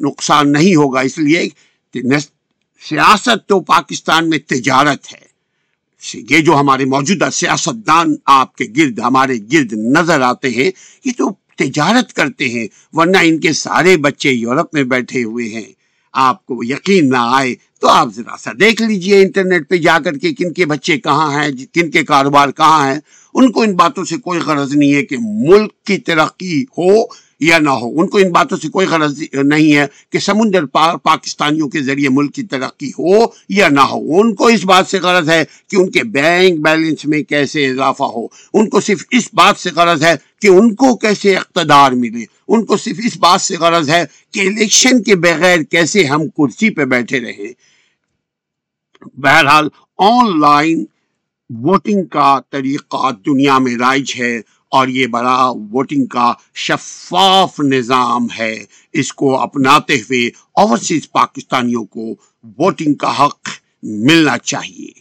نقصان 0.02 0.52
نہیں 0.52 0.76
ہوگا، 0.76 1.00
اس 1.00 1.18
لیے 1.18 1.50
سیاست 2.90 3.48
تو 3.48 3.60
پاکستان 3.60 4.30
میں 4.30 4.38
تجارت 4.38 5.14
ہے۔ 5.14 5.34
یہ 6.30 6.40
جو 6.40 6.56
ہمارے 6.56 6.86
موجودہ 6.86 7.30
سیاست 7.34 7.88
دان 7.88 8.16
آپ 8.26 8.56
کے 8.56 8.66
گرد، 8.78 9.00
ہمارے 9.00 9.38
گرد 9.54 9.74
نظر 9.74 10.22
آتے 10.22 10.50
ہیں، 10.50 10.72
یہ 11.06 11.12
تو 11.18 11.32
تجارت 11.56 12.14
کرتے 12.14 12.50
ہیں، 12.50 12.68
ورنہ 12.94 13.18
ان 13.24 13.40
کے 13.40 13.54
سارے 13.54 13.98
بچے 13.98 14.32
یورپ 14.32 14.74
میں 14.74 14.84
بیٹھے 14.84 15.24
ہوئے 15.24 15.50
ہیں۔ 15.50 15.72
آپ 16.14 16.46
کو 16.46 16.64
یقین 16.64 17.10
نہ 17.10 17.18
آئے 17.18 17.56
تو 17.82 17.88
آپ 17.88 18.08
ذرا 18.16 18.36
سا 18.40 18.52
دیکھ 18.60 18.82
لیجیے 18.82 19.22
انٹرنیٹ 19.22 19.70
پہ 19.70 19.78
جا 19.78 20.00
کر 20.00 20.18
کے 20.18 20.34
کن 20.34 20.54
کے 20.54 20.66
بچے 20.66 20.98
کہاں 20.98 21.32
ہیں، 21.32 21.66
کن 21.74 21.92
کے 21.92 22.04
کاروبار 22.04 22.50
کہاں 22.50 22.94
ہیں۔ 22.94 23.00
ان 23.34 23.52
کو 23.52 23.62
ان 23.62 23.76
باتوں 23.76 24.06
سے 24.06 24.18
کوئی 24.18 24.40
غرض 24.40 24.76
نہیں 24.76 24.94
ہے 24.94 25.06
کہ 25.06 25.18
ملک 25.20 25.84
کی 25.84 25.98
ترقی 25.98 26.64
ہو 26.64 27.04
یا 27.44 27.60
نہ 27.60 27.70
ہو۔ 27.70 28.02
ان 28.02 28.08
کو 28.08 28.18
ان 28.18 28.32
باتوں 28.32 28.58
سے 28.58 28.70
کوئی 28.70 28.88
غرض 28.88 29.24
نہیں 29.34 29.76
ہے 29.76 29.86
کہ 30.10 30.20
سمندر 30.20 30.66
پار 30.66 30.96
پاکستانیوں 30.96 31.70
کے 31.70 31.82
ذریعے 31.82 32.10
ملک 32.10 32.34
کی 32.36 32.44
ترقی 32.44 32.92
ہو 33.00 33.26
یا 33.50 33.70
نہ 33.70 33.80
ہو۔ 33.80 34.22
ان 34.22 34.36
کو 34.36 34.48
اس 34.48 34.66
بات 34.66 34.88
سے 34.88 35.00
غرض 35.00 35.30
ہے 35.30 35.44
کہ 35.70 35.76
ان 35.76 35.92
کے 35.92 36.04
بینک 36.04 36.60
بیلنس 36.60 37.06
میں 37.06 37.24
کیسے 37.24 37.70
اضافہ 37.70 38.04
ہو۔ 38.04 38.26
ان 38.54 38.70
کو 38.70 38.80
صرف 38.80 39.06
اس 39.12 39.30
بات 39.34 39.58
سے 39.58 39.70
غرض 39.76 40.04
ہے 40.04 40.16
کہ 40.42 40.48
ان 40.48 40.76
کو 40.76 40.96
کیسے 40.96 41.36
اقتدار 41.36 41.92
ملے۔ 41.92 42.26
ان 42.48 42.66
کو 42.66 42.78
صرف 42.78 43.00
اس 43.06 43.18
بات 43.18 43.42
سے 43.42 43.58
غرض 43.58 43.90
ہے 43.90 44.06
کہ 44.32 44.40
الیکشن 44.40 45.04
کے 45.04 45.16
بغیر 45.16 45.62
کیسے 45.64 46.06
ہم 46.06 46.28
کرسی 46.28 46.70
پہ 46.70 46.86
بیٹھے 46.86 47.20
رہیں 47.20 47.54
بہرحال 49.18 49.68
آن 49.98 50.40
لائن 50.40 50.86
ووٹنگ 51.50 52.04
کا 52.04 52.40
طریقہ 52.50 53.12
دنیا 53.26 53.58
میں 53.58 53.76
رائج 53.76 54.14
ہے۔ 54.20 54.42
اور 54.74 54.88
یہ 54.88 55.08
بڑا 55.08 55.50
ووٹنگ 55.50 56.06
کا 56.06 56.34
شفاف 56.56 57.60
نظام 57.60 58.28
ہے۔ 58.40 58.66
اس 58.94 59.14
کو 59.14 59.40
اپناتے 59.40 59.96
ہوئے 59.96 60.28
اوورسیز 60.52 61.12
پاکستانیوں 61.12 61.86
کو 61.86 62.16
ووٹنگ 62.44 62.94
کا 62.94 63.26
حق 63.26 63.50
ملنا 63.84 64.38
چاہیے۔ 64.38 64.92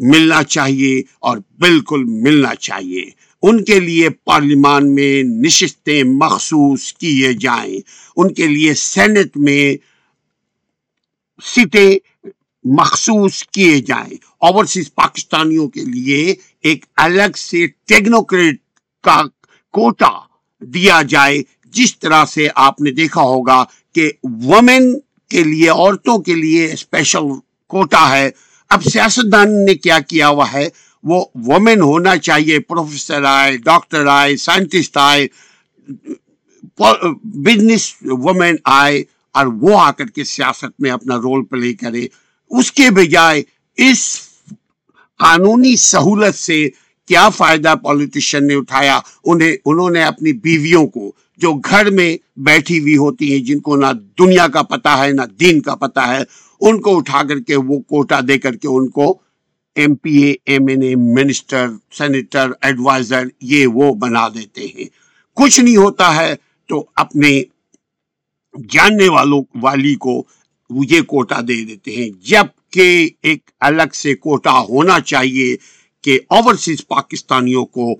ملنا 0.00 0.42
چاہیے 0.42 1.02
اور 1.18 1.38
بالکل 1.58 2.04
ملنا 2.04 2.54
چاہیے۔ 2.54 3.04
ان 3.42 3.64
کے 3.64 3.80
لیے 3.80 4.10
پارلیمان 4.10 4.94
میں 4.94 5.22
نشستیں 5.22 6.04
مخصوص 6.04 6.92
کیے 6.92 7.32
جائیں۔ 7.32 7.80
ان 8.16 8.34
کے 8.34 8.46
لیے 8.46 8.74
سینٹ 8.74 9.36
میں 9.36 9.76
سیٹیں 11.42 11.98
مخصوص 12.64 13.44
کیے 13.44 13.80
جائیں۔ 13.80 14.14
اوورسیز 14.38 14.94
پاکستانیوں 14.94 15.68
کے 15.68 15.80
لیے 15.80 16.34
ایک 16.62 16.84
الگ 16.96 17.36
سے 17.36 17.66
ٹیکنوکریٹ 17.66 18.63
کا 19.04 19.22
کوٹا 19.72 20.12
دیا 20.60 21.02
جائے۔ 21.02 21.42
جس 21.66 21.98
طرح 21.98 22.24
سے 22.24 22.48
آپ 22.54 22.80
نے 22.80 22.90
دیکھا 22.90 23.20
ہوگا 23.20 23.64
کہ 23.94 24.10
وومن 24.22 24.82
کے 25.30 25.44
لیے، 25.44 25.68
عورتوں 25.68 26.18
کے 26.18 26.34
لیے 26.34 26.72
اسپیشل 26.72 27.26
کوٹا 27.68 28.16
ہے۔ 28.16 28.30
اب 28.68 28.84
سیاستدان 28.84 29.64
نے 29.64 29.74
کیا 29.74 29.98
کیا 30.00 30.28
ہوا 30.28 30.52
ہے؟ 30.52 30.68
وہ 31.02 31.24
وومن 31.34 31.80
ہونا 31.80 32.16
چاہیے۔ 32.16 32.58
پروفیسر 32.58 33.24
آئے، 33.24 33.56
ڈاکٹر 33.56 34.06
آئے 34.06 34.36
سائنٹسٹ 34.36 34.96
آئے 34.96 35.26
بزنس 37.44 37.94
وومن 38.02 38.54
آئے 38.64 39.02
اور 39.34 39.46
وہ 39.46 39.78
آ 39.80 39.90
کر 39.90 40.06
کے 40.06 40.24
سیاست 40.24 40.80
میں 40.80 40.90
اپنا 40.90 41.16
رول 41.16 41.44
پلے 41.44 41.72
کرے۔ 41.74 42.06
اس 42.50 42.72
کے 42.72 42.90
بجائے 42.90 43.42
اس 43.76 44.02
قانونی 45.18 45.76
سہولت 45.76 46.34
سے 46.34 46.68
کیا 47.08 47.28
فائدہ 47.28 47.74
پولیٹیشن 47.82 48.46
نے 48.46 48.54
اٹھایا؟ 48.54 49.00
انہیں 49.24 49.56
انہوں 49.64 49.90
نے 49.90 50.02
اپنی 50.02 50.32
بیویوں 50.32 50.86
کو، 50.86 51.12
جو 51.38 51.52
گھر 51.52 51.90
میں 51.90 52.16
بیٹھی 52.36 52.78
ہوئی 52.80 52.96
ہوتی 52.96 53.32
ہیں، 53.32 53.38
جن 53.38 53.60
کو 53.60 53.76
نہ 53.76 53.86
دنیا 54.18 54.48
کا 54.48 54.62
پتا 54.62 54.98
ہے، 54.98 55.12
نہ 55.12 55.22
دین 55.40 55.60
کا 55.60 55.74
پتا 55.74 56.06
ہے، 56.08 56.22
ان 56.60 56.80
کو 56.80 56.96
اٹھا 56.96 57.22
کر 57.28 57.40
کے 57.40 57.56
وہ 57.56 57.78
کوٹا 57.80 58.20
دے 58.28 58.38
کر 58.38 58.54
کے 58.54 58.68
ان 58.68 58.88
کو 58.88 59.18
M 59.76 59.94
P 59.94 60.16
A 60.16 60.34
M 60.46 60.66
N 60.68 60.82
A 60.82 60.94
minister 60.94 61.66
senator 61.92 62.50
adviser 62.60 63.24
یہ 63.40 63.66
وہ 63.66 63.94
بنا 63.94 64.28
دیتے 64.28 64.66
ہیں۔ 64.66 64.84
کچھ 65.34 65.60
نہیں 65.60 65.76
ہوتا 65.76 66.16
ہے 66.16 66.34
تو 66.68 66.84
اپنے 66.96 67.42
جاننے 68.68 69.08
والوں 69.08 69.42
والی 69.62 69.94
کو 69.94 70.24
یہ 70.70 71.00
کوٹا 71.00 71.40
دے 71.40 71.64
دیتے 71.64 71.90
ہیں۔ 71.90 72.10
جبکہ 72.24 73.08
ایک 73.22 73.50
الگ 73.60 73.94
سے 73.94 74.14
کوٹا 74.14 74.58
ہونا 74.60 75.00
چاہیے 75.00 75.56
کہ 76.04 76.18
اوورسیز 76.28 76.86
پاکستانیوں 76.88 77.64
کو 77.66 77.92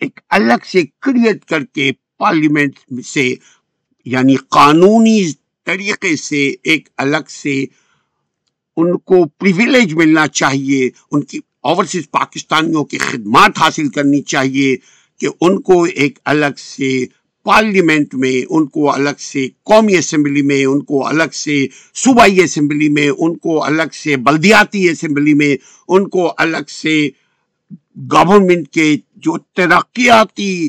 ایک 0.00 0.20
الگ 0.30 0.64
سے 0.72 0.82
کریٹ 1.00 1.44
کر 1.44 1.64
کے 1.64 1.90
پارلیمنٹ 2.18 3.04
سے 3.04 3.34
یعنی 4.04 4.36
قانونی 4.36 5.32
طریقے 5.64 6.16
سے 6.16 6.54
ایک 6.62 6.88
الگ 6.96 7.28
سے 7.28 7.64
ان 8.76 8.98
کو 8.98 9.24
پریویلیج 9.24 9.94
ملنا 9.94 10.28
چاہیے، 10.28 10.88
ان 11.12 11.24
کی 11.24 11.40
اوورسیز 11.60 12.10
پاکستانیوں 12.10 12.84
کی 12.84 12.98
خدمات 12.98 13.58
حاصل 13.60 13.88
کرنی 13.88 14.22
چاہیے 14.22 14.76
کہ 15.20 15.28
ان 15.40 15.60
کو 15.60 15.82
ایک 15.84 16.18
الگ 16.24 16.58
سے 16.58 17.04
پارلیمنٹ 17.46 18.14
میں 18.14 18.34
ان 18.50 18.66
کو 18.66 18.92
الگ 18.92 19.20
سے 19.20 19.48
قومی 19.62 19.96
اسمبلی 19.96 20.42
میں 20.42 20.64
ان 20.64 20.82
کو 20.84 21.06
الگ 21.06 21.34
سے 21.34 21.66
صوبائی 21.94 22.42
اسمبلی 22.42 22.88
میں 22.88 23.08
ان 23.08 23.36
کو 23.38 23.62
الگ 23.64 23.94
سے 23.94 24.16
بلدیاتی 24.22 24.88
اسمبلی 24.88 25.34
میں 25.34 25.54
ان 25.88 26.08
کو 26.08 26.32
الگ 26.38 26.70
سے 26.72 26.96
گورنمنٹ 28.12 28.68
کے 28.68 28.94
جو 29.16 29.36
ترقیاتی 29.54 30.68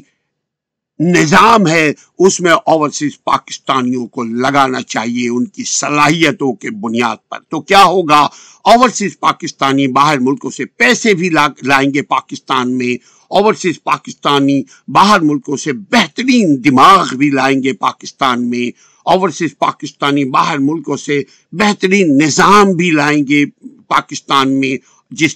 نظام 0.99 1.67
ہے 1.67 1.91
اس 2.19 2.39
میں 2.41 2.51
اوورسیز 2.51 3.23
پاکستانیوں 3.23 4.05
کو 4.07 4.23
لگانا 4.23 4.81
چاہیے 4.81 5.27
ان 5.29 5.45
کی 5.45 5.63
صلاحیتوں 5.63 6.53
کے 6.53 6.69
بنیاد 6.79 7.17
پر 7.29 7.39
تو 7.49 7.61
کیا 7.61 7.83
ہوگا 7.83 8.21
اوورسیز 8.65 9.19
پاکستانی 9.19 9.87
باہر 9.87 10.19
ملکوں 10.19 10.51
سے 10.51 10.65
پیسے 10.77 11.13
بھی 11.13 11.29
لائیں 11.63 11.93
گے 11.93 12.01
پاکستان 12.01 12.77
میں 12.77 12.95
اوورسیز 13.27 13.83
پاکستانی 13.83 14.63
باہر 14.87 15.19
ملکوں 15.19 15.57
سے 15.57 15.73
بہترین 15.73 16.63
دماغ 16.63 17.15
بھی 17.15 17.29
لائیں 17.29 17.63
گے 17.63 17.73
پاکستان 17.73 18.49
میں۔ 18.49 18.77
اوورسیز 19.05 19.57
پاکستانی 19.57 20.25
باہر 20.25 20.57
ملکوں 20.57 20.97
سے 20.97 21.23
بہترین 21.51 22.17
نظام 22.17 22.71
بھی 22.71 22.91
لائیں 22.91 23.27
گے 23.27 23.45
پاکستان 23.87 24.59
میں، 24.59 24.77
جس 25.11 25.35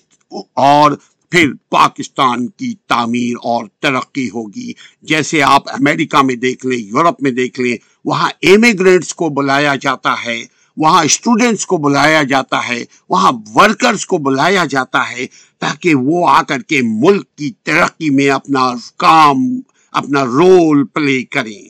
اور 0.53 0.91
پھر 1.29 1.51
پاکستان 1.69 2.48
کی 2.48 2.75
تعمیر 2.89 3.33
اور 3.43 3.65
ترقی 3.79 4.29
ہوگی۔ 4.29 4.74
جیسے 5.01 5.41
آپ 5.41 5.69
امریکہ 5.69 6.24
میں 6.24 6.36
دیکھ 6.36 6.65
لیں، 6.65 6.77
یورپ 6.77 7.21
میں 7.21 7.31
دیکھ 7.31 7.60
لیں، 7.60 7.77
وہاں 8.05 8.29
ایمیگرینٹس 8.41 9.13
کو 9.13 9.29
بلایا 9.29 9.75
جاتا 9.81 10.15
ہے۔ 10.25 10.60
وہاں 10.77 11.03
اسٹوڈنٹس 11.05 11.65
کو 11.65 11.77
بلایا 11.77 12.23
جاتا 12.23 12.67
ہے، 12.67 12.83
وہاں 13.09 13.31
ورکرز 13.55 14.05
کو 14.05 14.17
بلایا 14.17 14.65
جاتا 14.65 15.09
ہے 15.11 15.25
تاکہ 15.59 15.95
وہ 15.95 16.27
آ 16.29 16.41
کر 16.41 16.61
کے 16.61 16.81
ملک 16.81 17.35
کی 17.35 17.51
ترقی 17.63 18.09
میں 18.09 18.29
اپنا 18.29 18.71
کام، 18.97 19.37
اپنا 19.91 20.25
رول 20.25 20.85
پلے 20.85 21.23
کریں۔ 21.25 21.61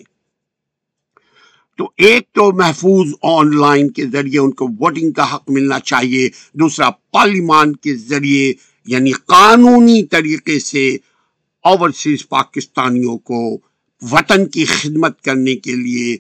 تو 1.78 1.90
ایک 1.98 2.24
تو 2.34 2.52
محفوظ 2.52 3.14
آن 3.22 3.60
لائن 3.60 3.92
کے 3.92 4.06
ذریعے 4.06 4.40
ان 4.40 4.52
کو 4.52 4.68
ووٹنگ 4.68 5.12
کا 5.12 5.34
حق 5.36 5.50
ملنا 5.50 5.80
چاہیے، 5.80 6.30
دوسرا 6.54 6.90
پارلیمان 6.90 7.76
کے 7.76 7.96
ذریعے 7.96 8.54
یعنی 8.86 9.12
قانونی 9.12 10.04
طریقے 10.04 10.60
سے 10.60 10.98
اوورسیز 11.66 12.28
پاکستانیوں 12.30 13.18
کو 13.18 13.58
وطن 14.02 14.46
کی 14.46 14.66
خدمت 14.66 15.22
کرنے 15.22 15.56
کے 15.56 15.76
لیے 15.76 16.18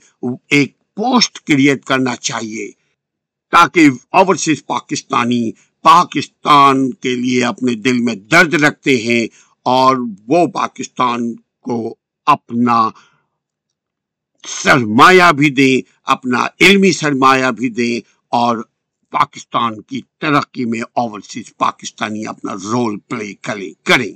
ایک 0.49 0.73
پوسٹ 0.95 1.39
کریٹ 1.39 1.85
کرنا 1.85 2.15
چاہیے 2.15 2.71
تاکہ 3.51 3.89
اوورسیز 4.09 4.65
پاکستانی 4.65 5.51
پاکستان 5.81 6.91
کے 6.91 7.15
لیے 7.15 7.43
اپنے 7.45 7.73
دل 7.73 7.99
میں 7.99 8.15
درد 8.15 8.53
رکھتے 8.53 8.97
ہیں 8.97 9.27
اور 9.65 9.95
وہ 10.27 10.47
پاکستان 10.47 11.33
کو 11.35 11.95
اپنا 12.25 12.89
سرمایہ 14.47 15.31
بھی 15.31 15.49
دیں، 15.49 15.91
اپنا 16.03 16.45
علمی 16.59 16.91
سرمایہ 16.91 17.51
بھی 17.51 17.69
دیں 17.69 17.99
اور 18.27 18.57
پاکستان 19.11 19.81
کی 19.81 20.01
ترقی 20.17 20.65
میں 20.65 20.81
اوورسیز 20.93 21.57
پاکستانی 21.57 22.25
اپنا 22.25 22.53
رول 22.53 22.99
پلے 22.99 23.33
کریں۔ 23.33 24.13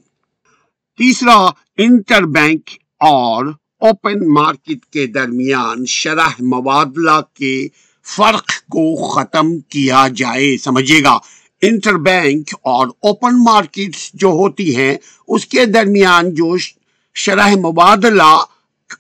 تیسرا، 0.97 1.35
انٹر 1.77 2.23
بینک 2.23 2.69
اور 2.99 3.45
اوپن 3.79 4.33
مارکیٹ 4.33 4.85
کے 4.85 5.05
درمیان 5.05 5.85
شرح 5.85 6.41
مبادلہ 6.41 7.19
کے 7.33 7.67
فرق 8.05 8.47
کو 8.47 8.95
ختم 8.95 9.59
کیا 9.59 10.07
جائے 10.15 10.57
سمجھے 10.57 11.03
گا۔ 11.03 11.17
انٹر 11.61 11.93
بینک 11.93 12.55
اور 12.61 12.87
اوپن 12.87 13.43
مارکیٹ 13.43 13.95
جو 14.13 14.27
ہوتی 14.27 14.75
ہیں، 14.75 14.95
اس 15.27 15.45
کے 15.45 15.65
درمیان 15.65 16.33
جو 16.33 16.57
شرح 17.15 17.55
مبادلہ 17.55 18.43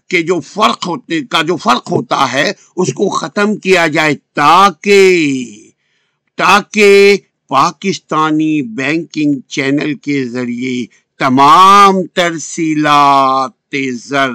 کے 0.07 0.21
جو 0.21 0.39
فرق 0.39 0.87
ہوتے، 0.87 1.21
کا 1.21 1.41
جو 1.41 1.55
فرق 1.55 1.91
ہوتا 1.91 2.31
ہے، 2.33 2.51
اس 2.75 2.93
کو 2.93 3.09
ختم 3.09 3.55
کیا 3.55 3.87
جائے 3.87 4.15
تاکہ 4.33 5.55
تاکہ 6.37 7.17
پاکستانی 7.47 8.61
بینکنگ 8.61 9.39
چینل 9.47 9.93
کے 9.95 10.25
ذریعے 10.25 10.85
تمام 11.19 12.03
ترسیلات 12.13 13.75
زر 13.93 14.31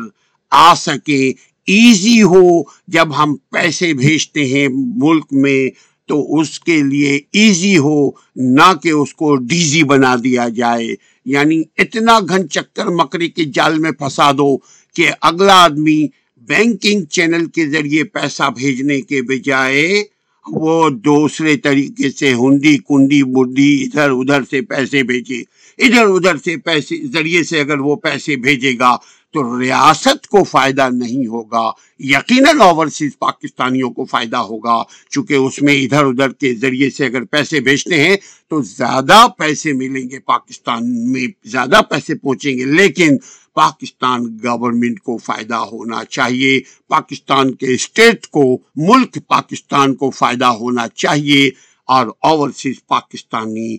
آ 0.50 0.74
سکے 0.74 1.32
ایزی 1.66 2.22
ہو۔ 2.22 2.62
جب 2.88 3.22
ہم 3.22 3.36
پیسے 3.50 3.94
بھیجتے 3.94 4.44
ہیں 4.44 4.68
ملک 4.72 5.26
میں، 5.30 5.70
تو 6.06 6.40
اس 6.40 6.60
کے 6.60 6.82
لیے 6.82 7.20
ایزی 7.32 7.78
ہو۔ 7.78 8.10
نہ 8.36 8.72
کہ 8.82 8.88
اس 8.88 9.14
کو 9.14 9.36
ڈیزی 9.36 9.82
بنا 9.82 10.16
دیا 10.24 10.48
جائے۔ 10.48 10.94
یعنی 11.24 11.62
اتنا 11.78 12.20
گھن 12.28 12.48
چکر 12.48 12.86
مکری 12.86 13.28
کے 13.28 13.44
جال 13.44 13.78
میں 13.78 13.90
پھنسا 13.90 14.32
دو 14.32 14.56
کہ 14.94 15.08
اگلا 15.20 15.64
آدمی 15.64 16.06
بینکنگ 16.36 17.04
چینل 17.04 17.46
کے 17.46 17.68
ذریعے 17.68 18.04
پیسہ 18.04 18.42
بھیجنے 18.56 19.00
کے 19.00 19.22
بجائے 19.22 20.04
وہ 20.48 20.88
دوسرے 20.90 21.56
طریقے 21.56 22.10
سے 22.10 22.34
ہنڈی 22.34 22.78
کنڈی 22.78 23.22
بڈی 23.22 23.82
ادھر 23.82 24.10
ادھر 24.10 24.40
سے 24.50 24.60
پیسے 24.60 25.02
بھیجے۔ 25.02 25.42
ادھر 25.78 26.04
ادھر 26.04 26.36
سے 26.44 26.56
پیسے، 26.56 27.06
ذریعے 27.12 27.44
سے 27.44 27.60
اگر 27.60 27.78
وہ 27.78 27.96
پیسے 27.96 28.36
بھیجے 28.36 28.78
گا 28.78 28.96
تو 29.32 29.60
ریاست 29.60 30.26
کو 30.26 30.44
فائدہ 30.44 30.88
نہیں 30.92 31.26
ہوگا، 31.26 31.70
یقیناً 31.98 32.60
اوورسیز 32.60 33.18
پاکستانیوں 33.18 33.90
کو 33.90 34.04
فائدہ 34.04 34.36
ہوگا، 34.36 34.82
چونکہ 35.10 35.34
اس 35.34 35.62
میں 35.62 35.74
ادھر 35.74 36.04
ادھر 36.04 36.32
کے 36.32 36.54
ذریعے 36.54 36.90
سے 36.90 37.06
اگر 37.06 37.24
پیسے 37.24 37.60
بھیجتے 37.60 38.04
ہیں 38.04 38.16
تو 38.48 38.62
زیادہ 38.62 39.26
پیسے 39.38 39.72
ملیں 39.72 40.10
گے 40.10 40.18
پاکستان 40.18 41.12
میں، 41.12 41.26
زیادہ 41.44 41.80
پیسے 41.88 42.14
پہنچیں 42.14 42.58
گے، 42.58 42.64
لیکن 42.64 43.16
پاکستان 43.54 44.24
گورنمنٹ 44.44 45.00
کو 45.00 45.16
فائدہ 45.16 45.54
ہونا 45.54 46.04
چاہیے، 46.04 46.60
پاکستان 46.88 47.54
کے 47.54 47.74
اسٹیٹ 47.74 48.26
کو، 48.26 48.58
ملک 48.76 49.18
پاکستان 49.26 49.94
کو 49.94 50.10
فائدہ 50.10 50.44
ہونا 50.44 50.88
چاہیے۔ 50.88 51.50
اور 51.90 52.06
اوورسیز 52.20 52.76
پاکستانی 52.86 53.76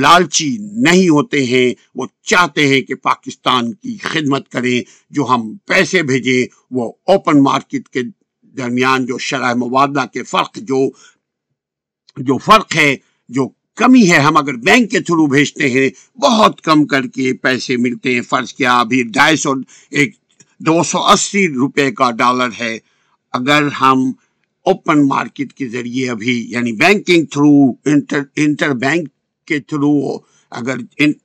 لالچی 0.00 0.56
نہیں 0.60 1.08
ہوتے 1.08 1.44
ہیں۔ 1.44 1.74
وہ 1.94 2.06
چاہتے 2.22 2.66
ہیں 2.68 2.80
کہ 2.80 2.94
پاکستان 2.94 3.72
کی 3.72 3.96
خدمت 4.02 4.48
کریں، 4.48 4.80
جو 5.10 5.24
ہم 5.24 5.56
پیسے 5.66 6.02
بھیجیں، 6.02 6.46
وہ 6.70 6.92
اوپن 7.06 7.42
مارکیٹ 7.42 7.88
کے 7.88 8.02
درمیان 8.56 9.06
جو 9.06 9.18
شرح 9.18 9.54
مبادلہ 9.54 10.06
کے 10.12 10.22
فرق 10.22 10.56
جو 10.56 10.90
جو 12.16 12.38
فرق 12.38 12.76
ہے، 12.76 12.96
جو 13.28 13.48
کمی 13.76 14.10
ہے، 14.10 14.16
ہم 14.16 14.36
اگر 14.36 14.54
بینک 14.54 14.90
کے 14.90 15.00
تھرو 15.00 15.26
بھیجتے 15.26 15.70
ہیں، 15.70 15.88
بہت 16.20 16.60
کم 16.60 16.84
کر 16.84 17.06
کے 17.06 17.32
پیسے 17.32 17.76
ملتے 17.76 18.14
ہیں۔ 18.14 18.22
فرض 18.22 18.52
کیا 18.54 18.78
ابھی 18.80 19.02
ڈھائی 19.02 19.36
سو، 19.36 19.52
ایک 19.90 20.14
دو 20.58 20.82
سو 20.82 20.98
اسی 20.98 21.48
روپے 21.48 21.90
کا 21.90 22.10
ڈالر 22.10 22.48
ہے۔ 22.60 22.78
اگر 23.32 23.62
ہم 23.80 24.12
اوپن 24.66 25.08
مارکیٹ 25.08 25.52
کے 25.52 25.68
ذریعے 25.68 26.10
ابھی 26.10 26.46
یعنی 26.50 26.72
banking 26.72 27.24
through 27.24 27.70
inter 27.84 28.20
inter 28.36 28.74
bank 28.74 29.08
کے 29.46 29.58
تھرو 29.58 30.18
اگر 30.50 30.76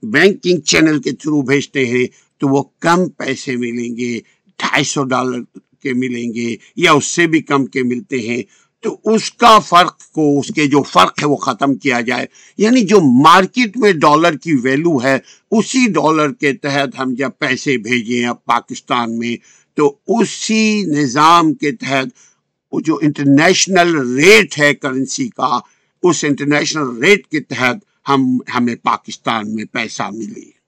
بینکنگ 0.04 0.60
چینل 0.60 1.02
کے 1.02 1.12
تھرو 1.12 1.42
بھیجتے 1.42 1.86
ہیں، 1.86 2.06
تو 2.38 2.48
وہ 2.48 2.64
کم 2.80 3.10
پیسے 3.10 3.56
ملیں 3.56 3.98
گے، 3.98 4.20
ڈھائی 4.58 4.84
سو 4.84 5.04
ڈالر 5.04 5.40
کے 5.84 5.94
ملیں 5.94 6.34
گے، 6.34 6.56
یا 6.76 6.92
اس 6.92 7.06
سے 7.06 7.28
بھی 7.28 7.42
کم 7.42 7.66
کے 7.66 7.84
ملتے 7.84 8.20
ہیں۔ 8.20 8.44
تو 8.82 8.98
اس 9.06 9.32
کا 9.32 9.60
فرق 9.60 10.00
کو، 10.12 10.40
اس 10.40 10.48
کے 10.48 10.66
جو 10.66 10.84
فرق 10.84 11.22
ہے، 11.22 11.28
وہ 11.28 11.36
ختم 11.36 11.76
کیا 11.76 12.02
جائے۔ 12.02 12.26
یعنی 12.58 12.82
جو 12.82 13.02
مارکیٹ 13.02 13.78
میں 13.78 13.92
ڈالر 13.92 14.38
کی 14.38 14.54
ویلو 14.64 15.04
ہے، 15.04 15.18
اسی 15.52 15.86
ڈالر 15.88 16.34
کے 16.34 16.54
تحت 16.54 17.00
ہم 17.00 17.14
جب 17.14 17.30
پیسے 17.40 17.78
بھیجیں 17.78 18.26
اب 18.26 18.46
پاکستان 18.46 19.18
میں، 19.18 19.36
تو 19.74 19.96
اسی 20.08 20.84
نظام 20.88 21.54
کے 21.54 21.72
تحت 21.72 22.31
وہ 22.72 22.82
جو 22.82 23.00
انٹرنیشنل 23.02 24.16
ریٹ 24.16 24.60
ہے 24.60 24.74
کرنسی 24.74 25.30
کا، 25.30 25.60
اس 26.04 26.24
انٹرنیشنل 26.24 27.04
ریٹ 27.04 27.28
کے 27.28 27.40
تحت 27.40 27.76
ہم، 28.10 28.38
ہمیں 28.56 28.76
پاکستان 28.76 29.56
میں 29.56 29.66
پیسہ 29.72 30.04
ملے۔ 30.14 30.62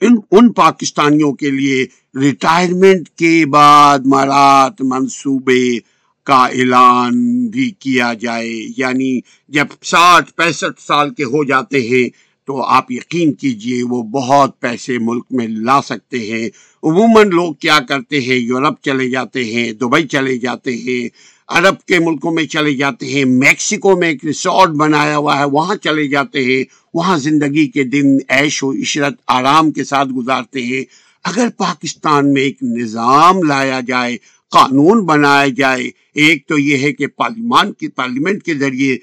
ان 0.00 0.16
ان 0.30 0.52
پاکستانیوں 0.52 1.32
کے 1.32 1.50
لیے 1.50 1.86
ریٹائرمنٹ 2.20 3.08
کے 3.08 3.46
بعد 3.46 3.98
مرات 4.04 4.80
منصوبے 4.80 5.78
کا 6.24 6.46
اعلان 6.46 7.46
بھی 7.46 7.70
کیا 7.70 8.12
جائے۔ 8.12 8.50
یعنی 8.76 9.20
جب 9.48 9.66
ساٹھ، 9.82 10.32
پینسٹھ 10.32 10.82
سال 10.82 11.14
کے 11.14 11.24
ہو 11.24 11.44
جاتے 11.44 11.80
ہیں 11.80 12.08
تو 12.46 12.62
آپ 12.62 12.92
یقین 12.92 13.32
کیجیے 13.32 13.82
وہ 13.82 14.02
بہت 14.02 14.60
پیسے 14.60 14.98
ملک 14.98 15.24
میں 15.30 15.46
لا 15.48 15.82
سکتے 15.82 16.18
ہیں۔ 16.18 16.48
عموماً 16.82 17.28
لوگ 17.28 17.54
کیا 17.54 17.78
کرتے 17.88 18.20
ہیں؟ 18.20 18.36
یورپ 18.36 18.82
چلے 18.82 19.10
جاتے 19.10 19.44
ہیں، 19.44 19.72
دبئی 19.72 20.06
چلے 20.06 20.36
جاتے 20.36 20.76
ہیں، 20.76 21.08
عرب 21.48 21.80
کے 21.80 21.98
ملکوں 21.98 22.32
میں 22.32 22.44
چلے 22.46 22.74
جاتے 22.74 23.06
ہیں، 23.06 23.24
میکسیکو 23.24 23.96
میں 23.96 24.08
ایک 24.08 24.24
ریسورٹ 24.24 24.70
بنایا 24.70 25.16
ہوا 25.16 25.38
ہے، 25.38 25.44
وہاں 25.44 25.76
چلے 25.76 26.08
جاتے 26.08 26.44
ہیں، 26.44 26.64
وہاں 26.94 27.16
زندگی 27.18 27.66
کے 27.66 27.84
دن 27.84 28.16
عیش 28.28 28.62
و 28.62 28.72
عشرت 28.72 29.14
آرام 29.26 29.70
کے 29.70 29.84
ساتھ 29.84 30.08
گزارتے 30.08 30.62
ہیں۔ 30.62 30.84
اگر 31.24 31.48
پاکستان 31.56 32.32
میں 32.32 32.42
ایک 32.42 32.62
نظام 32.62 33.42
لایا 33.42 33.80
جائے، 33.86 34.16
قانون 34.50 35.04
بنایا 35.04 35.46
جائے، 35.56 35.90
ایک 36.14 36.46
تو 36.46 36.58
یہ 36.58 36.78
ہے 36.78 36.92
کہ 36.92 37.06
پارلیمان 37.06 37.72
کی، 37.72 37.88
پارلیمنٹ 37.88 38.42
کے 38.42 38.54
ذریعے 38.54 38.96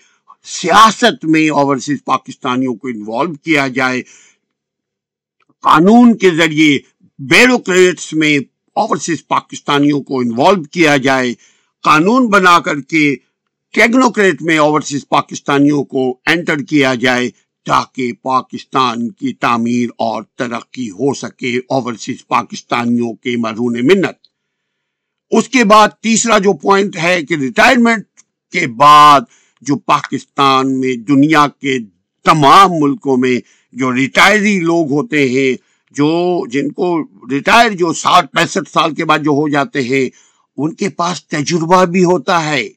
سیاست 0.43 1.25
میں 1.25 1.49
اوورسیز 1.49 2.03
پاکستانیوں 2.05 2.75
کو 2.75 2.87
انوالو 2.87 3.33
کیا 3.33 3.67
جائے، 3.67 4.01
قانون 5.61 6.17
کے 6.17 6.29
ذریعے 6.29 6.77
بیوروکریٹس 7.19 8.13
میں 8.13 8.37
اوورسیز 8.75 9.27
پاکستانیوں 9.27 10.01
کو 10.01 10.19
انوالو 10.19 10.63
کیا 10.63 10.97
جائے، 10.97 11.33
قانون 11.83 12.27
بنا 12.27 12.59
کر 12.59 12.81
کے 12.81 13.15
ٹیکنوکریٹ 13.73 14.41
میں 14.41 14.57
اوورسیز 14.57 15.07
پاکستانیوں 15.09 15.83
کو 15.83 16.17
انٹر 16.25 16.57
کیا 16.57 16.93
جائے 16.95 17.29
تاکہ 17.65 18.13
پاکستان 18.13 19.09
کی 19.11 19.33
تعمیر 19.33 19.89
اور 19.97 20.23
ترقی 20.23 20.89
ہو 20.89 21.13
سکے 21.13 21.57
اوورسیز 21.57 22.27
پاکستانیوں 22.27 23.13
کے 23.13 23.37
مرون 23.37 23.73
منت۔ 23.73 24.17
اس 25.31 25.49
کے 25.49 25.63
بعد 25.63 25.87
تیسرا 26.01 26.37
جو 26.37 26.53
پوائنٹ 26.53 26.97
ہے 26.97 27.21
کہ 27.21 27.33
ریٹائرمنٹ 27.33 28.05
کے 28.51 28.67
بعد 28.67 29.21
جو 29.61 29.75
پاکستان 29.75 30.79
میں 30.79 30.95
دنیا 30.95 31.47
کے 31.47 31.77
تمام 32.25 32.71
ملکوں 32.79 33.17
میں 33.17 33.39
جو 33.73 33.95
ریٹائری 33.95 34.59
لوگ 34.59 34.91
ہوتے 34.91 35.29
ہیں 35.29 35.68
جو 35.91 36.41
جن 36.47 36.71
کو 36.71 37.03
ریٹائر 37.31 37.71
جو 37.71 37.93
ساٹھ 37.93 38.31
پینسٹھ 38.31 38.71
سال 38.71 38.95
کے 38.95 39.05
بعد 39.05 39.19
جو 39.19 39.31
ہو 39.31 39.49
جاتے 39.49 39.81
ہیں، 39.81 40.09
ان 40.57 40.73
کے 40.73 40.89
پاس 40.89 41.27
تجربہ 41.27 41.85
بھی 41.85 42.03
ہوتا 42.03 42.45
ہے۔ 42.45 42.69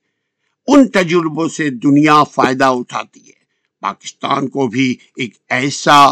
ان 0.66 0.88
تجربوں 0.88 1.48
سے 1.48 1.70
دنیا 1.70 2.25
فائدہ 2.25 2.64
اٹھاتی 2.64 3.27
ہے۔ 3.27 3.42
پاکستان 3.81 4.48
کو 4.48 4.66
بھی 4.66 4.96
ایک 5.16 5.35
ایسا 5.48 6.07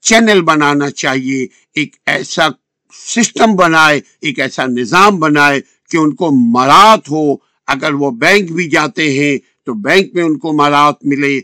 چینل 0.00 0.42
بنانا 0.42 0.90
چاہیے، 0.90 1.46
ایک 1.74 1.96
ایسا 2.06 2.48
سسٹم 2.92 3.56
بنائے، 3.56 4.00
ایک 4.20 4.40
ایسا 4.40 4.66
نظام 4.66 5.16
بنائے 5.16 5.60
کہ 5.90 5.96
ان 5.96 6.14
کو 6.14 6.30
مرات 6.30 7.10
ہو۔ 7.10 7.34
اگر 7.66 7.92
وہ 7.92 8.10
بینک 8.10 8.52
بھی 8.52 8.70
جاتے 8.70 9.12
ہیں 9.12 9.38
تو 9.66 9.74
بینک 9.74 10.14
میں 10.14 10.22
ان 10.22 10.38
کو 10.38 10.52
مرات 10.52 10.94
ملے۔ 11.04 11.40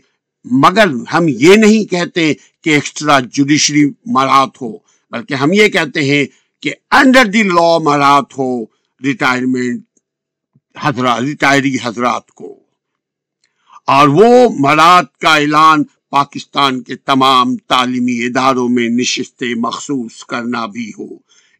مگر 0.51 0.87
ہم 1.13 1.25
یہ 1.27 1.55
نہیں 1.55 1.91
کہتے 1.91 2.33
کہ 2.33 2.69
ایکسٹرا 2.69 3.19
جوڈیشری 3.19 3.89
مرات 4.05 4.61
ہو، 4.61 4.77
بلکہ 5.11 5.33
ہم 5.33 5.53
یہ 5.53 5.67
کہتے 5.67 6.03
ہیں 6.03 6.25
کہ 6.61 6.73
انڈر 6.91 7.25
دی 7.25 7.43
لا 7.43 7.77
مرات 7.77 8.37
ہو 8.37 8.63
ریٹائرمنٹ 9.03 9.83
حضرات 10.79 11.21
ریٹائری 11.21 11.77
حضرات 11.83 12.31
کو۔ 12.31 12.59
اور 13.87 14.07
وہ 14.07 14.49
مرات 14.59 15.17
کا 15.17 15.35
اعلان 15.35 15.83
پاکستان 16.09 16.83
کے 16.83 16.95
تمام 16.95 17.55
تعلیمی 17.55 18.25
اداروں 18.25 18.69
میں 18.69 18.89
نشست 18.89 19.43
مخصوص 19.57 20.23
کرنا 20.23 20.65
بھی 20.65 20.91
ہو۔ 20.99 21.07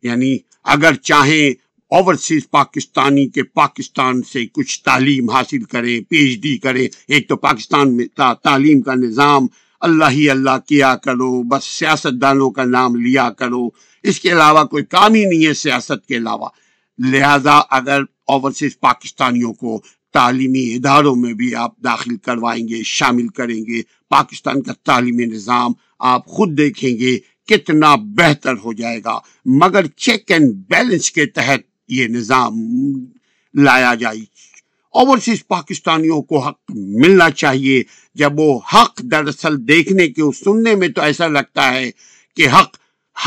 یعنی 0.03 0.37
اگر 0.63 0.93
چاہیں 0.93 1.64
اوورسیز 1.91 2.49
پاکستانی 2.49 3.27
کے 3.27 3.43
پاکستان 3.43 4.21
سے 4.23 4.45
کچھ 4.53 4.81
تعلیم 4.83 5.29
حاصل 5.29 5.63
کریں 5.63 5.99
پی 6.01 6.17
ایچ 6.17 6.41
ڈی 6.41 6.57
کریں 6.57 6.87
ایک 7.07 7.27
تو 7.29 7.35
پاکستان 7.35 7.95
میں 7.97 8.05
تعلیم 8.15 8.81
کا 8.81 8.93
نظام 8.95 9.45
اللہ 9.81 10.09
ہی 10.09 10.29
اللہ 10.29 10.57
کیا 10.67 10.95
کرو 10.95 11.31
بس 11.43 11.63
سیاست 11.69 12.21
دانوں 12.21 12.49
کا 12.51 12.63
نام 12.63 12.95
لیا 12.95 13.29
کرو 13.29 13.67
اس 14.03 14.19
کے 14.19 14.31
علاوہ 14.31 14.63
کوئی 14.63 14.83
کام 14.85 15.13
ہی 15.13 15.23
نہیں 15.25 15.45
ہے 15.45 15.53
سیاست 15.53 16.05
کے 16.07 16.17
علاوہ 16.17 16.49
لہذا 16.99 17.57
اگر 17.69 18.01
اوورسیز 18.27 18.79
پاکستانیوں 18.79 19.53
کو 19.53 19.79
تعلیمی 20.13 20.63
اداروں 20.75 21.15
میں 21.15 21.33
بھی 21.33 21.53
آپ 21.55 21.77
داخل 21.83 22.15
کروائیں 22.17 22.67
گے 22.67 22.81
شامل 22.85 23.27
کریں 23.27 23.59
گے 23.65 23.81
پاکستان 24.09 24.61
کا 24.61 24.73
تعلیمی 24.83 25.25
نظام 25.25 25.73
آپ 26.07 26.25
خود 26.27 26.57
دیکھیں 26.57 26.89
گے 26.89 27.17
کتنا 27.49 27.95
بہتر 28.15 28.53
ہو 28.63 28.73
جائے 28.73 28.99
گا 29.05 29.17
مگر 29.59 29.87
چیک 29.97 30.31
اینڈ 30.31 30.53
بیلنس 30.69 31.11
کے 31.11 31.25
تحت 31.25 31.74
یہ 31.87 32.07
نظام 32.07 32.53
لایا 33.53 33.95
جائے۔ 33.95 34.19
اوورسیز 34.91 35.47
پاکستانیوں 35.47 36.21
کو 36.21 36.39
حق 36.39 36.59
ملنا 36.69 37.29
چاہیے۔ 37.29 37.83
جب 38.15 38.39
وہ 38.39 38.59
حق 38.73 38.99
دراصل 38.99 39.67
دیکھنے 39.67 40.07
کے 40.07 40.21
سننے 40.45 40.75
میں 40.75 40.87
تو 40.87 41.01
ایسا 41.01 41.27
لگتا 41.27 41.73
ہے 41.73 41.91
کہ 42.35 42.47
حق 42.49 42.77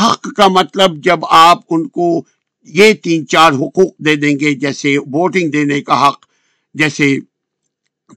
حق 0.01 0.29
کا 0.37 0.49
مطلب 0.49 1.05
جب 1.05 1.19
آپ 1.25 1.59
ان 1.71 1.89
کو 1.89 2.23
یہ 2.65 2.93
تین 2.93 3.27
چار 3.27 3.53
حقوق 3.53 3.99
دے 3.99 4.17
دیں 4.17 4.41
گے، 4.41 4.55
جیسے 4.55 4.99
ووٹنگ 4.99 5.51
دینے 5.51 5.81
کا 5.81 6.09
حق، 6.09 6.27
جیسے 6.75 7.19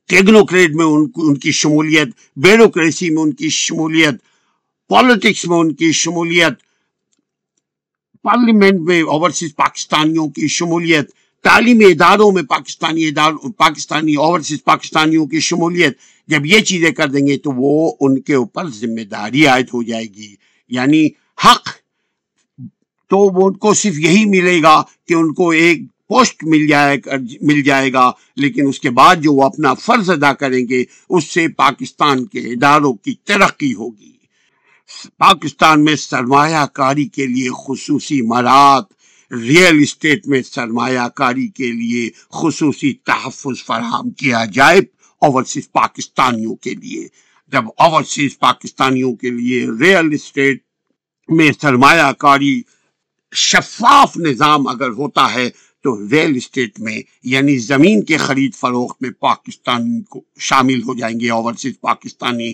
ٹیکنوکریٹ 0.07 0.69
میں 0.69 0.85
ان 0.85 1.05
ان 1.15 1.35
کی 1.35 1.51
شمولیت، 1.51 2.07
بیوروکریسی 2.35 3.09
میں 3.09 3.21
ان 3.21 3.33
کی 3.33 3.49
شمولیت، 3.49 4.13
پالیٹکس 4.87 5.47
میں 5.47 5.57
ان 5.57 5.73
کی 5.73 5.91
شمولیت 5.91 6.70
پارلیمنٹ 8.23 8.79
میں 8.79 9.01
اوورسیز 9.01 9.55
پاکستانیوں 9.55 10.29
کی 10.29 10.47
شمولیت، 10.47 11.09
تعلیمی 11.43 11.85
اداروں 11.85 12.31
میں 12.31 12.43
پاکستانی 12.43 13.07
اداروں 13.07 13.51
پاکستانی 13.51 14.15
اوورسیز 14.15 14.63
پاکستانیوں 14.63 15.25
کی 15.27 15.39
شمولیت، 15.39 15.97
جب 16.27 16.45
یہ 16.45 16.59
چیزیں 16.59 16.91
کر 16.91 17.07
دیں 17.07 17.27
گے 17.27 17.37
تو 17.37 17.51
وہ 17.51 17.95
ان 17.99 18.21
کے 18.21 18.33
اوپر 18.33 18.69
ذمہ 18.69 19.03
داری 19.03 19.45
عائد 19.45 19.65
ہو 19.73 19.83
جائے 19.83 20.05
گی۔ 20.05 20.35
یعنی 20.69 21.07
حق 21.45 21.69
تو 23.09 23.17
وہ 23.17 23.47
ان 23.47 23.53
کو 23.53 23.73
صرف 23.73 23.99
یہی 23.99 24.25
ملے 24.25 24.61
گا 24.63 24.83
کہ 25.07 25.13
ان 25.13 25.33
کو 25.33 25.49
ایک 25.49 25.81
پوسٹ 26.07 26.43
مل 26.43 26.67
جائے 26.67 26.97
مل 27.41 27.61
جائے 27.61 27.93
گا، 27.93 28.11
لیکن 28.35 28.67
اس 28.67 28.79
کے 28.79 28.89
بعد 28.89 29.15
جو 29.15 29.33
وہ 29.33 29.43
اپنا 29.43 29.73
فرض 29.73 30.09
ادا 30.09 30.33
کریں 30.33 30.67
گے، 30.69 30.83
اس 31.09 31.23
سے 31.23 31.47
پاکستان 31.47 32.25
کے 32.25 32.39
اداروں 32.39 32.93
کی 32.93 33.15
ترقی 33.23 33.73
ہوگی۔ 33.73 34.20
پاکستان 35.17 35.85
میں 35.85 35.95
سرمایہ 35.95 36.65
کاری 36.65 37.05
کے 37.05 37.25
لیے 37.25 37.49
خصوصی 37.67 38.21
مرات 38.21 38.83
ریئل 39.33 39.79
اسٹیٹ 39.81 40.27
میں 40.27 40.41
سرمایہ 40.41 41.07
کاری 41.07 41.47
کے 41.47 41.71
لیے 41.71 42.09
خصوصی 42.31 42.93
تحفظ 42.93 43.65
فراہم 43.65 44.09
کیا 44.09 44.45
جائے 44.45 44.79
اوورسیز 45.21 45.71
پاکستانیوں 45.71 46.55
کے 46.55 46.75
لیے۔ 46.75 47.07
جب 47.51 47.63
اوورسیز 47.77 48.39
پاکستانیوں 48.39 49.15
کے 49.15 49.29
لیے 49.29 49.67
ریئل 49.79 50.09
اسٹیٹ 50.13 50.63
میں 51.29 51.51
سرمایہ 51.61 52.11
کاری 52.11 52.61
شفاف 53.35 54.17
نظام 54.17 54.67
اگر 54.67 54.89
ہوتا 54.89 55.33
ہے 55.33 55.49
تو 55.83 56.09
ریئل 56.11 56.35
اسٹیٹ 56.35 56.79
میں 56.79 57.01
یعنی 57.23 57.57
زمین 57.57 58.03
کے 58.03 58.17
خرید 58.17 58.53
فروخت 58.53 59.01
میں 59.01 59.09
پاکستان 59.09 60.01
کو 60.01 60.21
شامل 60.39 60.81
ہو 60.81 60.93
جائیں 60.93 61.19
گے 61.19 61.29
اوورسیز 61.29 61.73
پاکستانی 61.81 62.53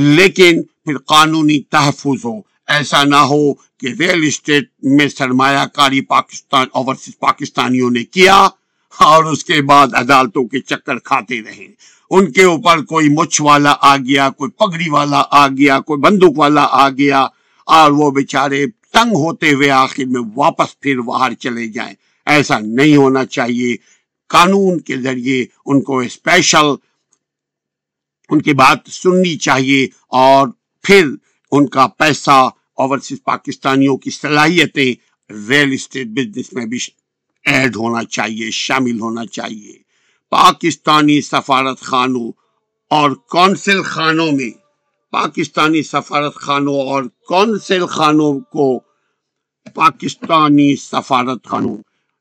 لیکن 0.00 0.62
پھر 0.62 0.98
قانونی 0.98 1.60
تحفظ 1.60 2.24
ہو۔ 2.24 2.40
ایسا 2.68 3.04
نہ 3.04 3.16
ہو 3.16 3.54
کہ 3.54 3.86
ریئل 4.00 4.24
اسٹیٹ 4.24 4.64
میں 4.82 5.08
سرمایہ 5.08 5.66
کاری 5.66 6.00
پاکستان، 6.00 6.66
اوورسیز 6.72 7.18
پاکستانیوں 7.18 7.90
نے 7.90 8.04
کیا 8.04 8.48
اور 8.98 9.24
اس 9.24 9.44
کے 9.44 9.62
بعد 9.62 9.88
عدالتوں 9.92 10.44
کے 10.44 10.60
چکر 10.60 10.98
کھاتے 10.98 11.40
رہے۔ 11.42 11.66
ان 12.10 12.32
کے 12.32 12.44
اوپر 12.44 12.84
کوئی 12.84 13.08
مچھ 13.08 13.42
والا 13.42 13.74
آ 13.80 13.96
گیا، 13.96 14.30
کوئی 14.30 14.50
پگڑی 14.50 14.90
والا 14.90 15.22
آ 15.30 15.48
گیا، 15.48 15.80
کوئی 15.80 16.00
بندوق 16.00 16.38
والا 16.38 16.66
آ 16.70 16.88
گیا 16.88 17.26
اور 17.66 17.90
وہ 17.90 18.10
بیچارے 18.10 18.66
تنگ 18.66 19.12
ہوتے 19.12 19.52
ہوئے 19.52 19.70
آخر 19.70 20.04
میں 20.04 20.20
واپس 20.36 20.80
پھر 20.80 21.00
باہر 21.00 21.34
چلے 21.34 21.66
جائیں۔ 21.66 21.94
ایسا 22.26 22.58
نہیں 22.58 22.96
ہونا 22.96 23.24
چاہیے۔ 23.24 23.76
قانون 24.28 24.80
کے 24.80 24.96
ذریعے 24.96 25.44
ان 25.66 25.80
کو 25.80 25.98
اسپیشل 25.98 26.66
ان 28.30 28.42
کی 28.42 28.52
بات 28.52 28.78
سننی 28.86 29.36
چاہیے 29.36 29.86
اور 30.08 30.48
پھر 30.82 31.06
ان 31.52 31.68
کا 31.68 31.86
پیسہ 31.86 32.50
اوورسیز 32.74 33.22
پاکستانیوں 33.24 33.96
کی 33.96 34.10
صلاحیتیں 34.10 34.94
ریل 35.48 35.72
اسٹیٹ 35.72 36.06
بزنس 36.06 36.52
میں 36.52 36.66
بھی 36.66 36.78
ایڈ 37.44 37.76
ہونا 37.76 38.04
چاہیے، 38.04 38.50
شامل 38.50 39.00
ہونا 39.00 39.26
چاہیے۔ 39.26 39.72
پاکستانی 40.30 41.20
سفارت 41.20 41.80
خانوں 41.80 42.32
اور 42.90 43.10
کونسل 43.10 43.82
خانوں 43.82 44.32
میں، 44.32 44.50
پاکستانی 45.10 45.82
سفارت 45.82 46.34
خانوں 46.34 46.80
اور 46.80 47.04
کونسل 47.28 47.86
خانوں 47.86 48.40
کو 48.40 48.78
پاکستانی 49.74 50.76
سفارت 50.76 51.46
خانوں 51.46 51.76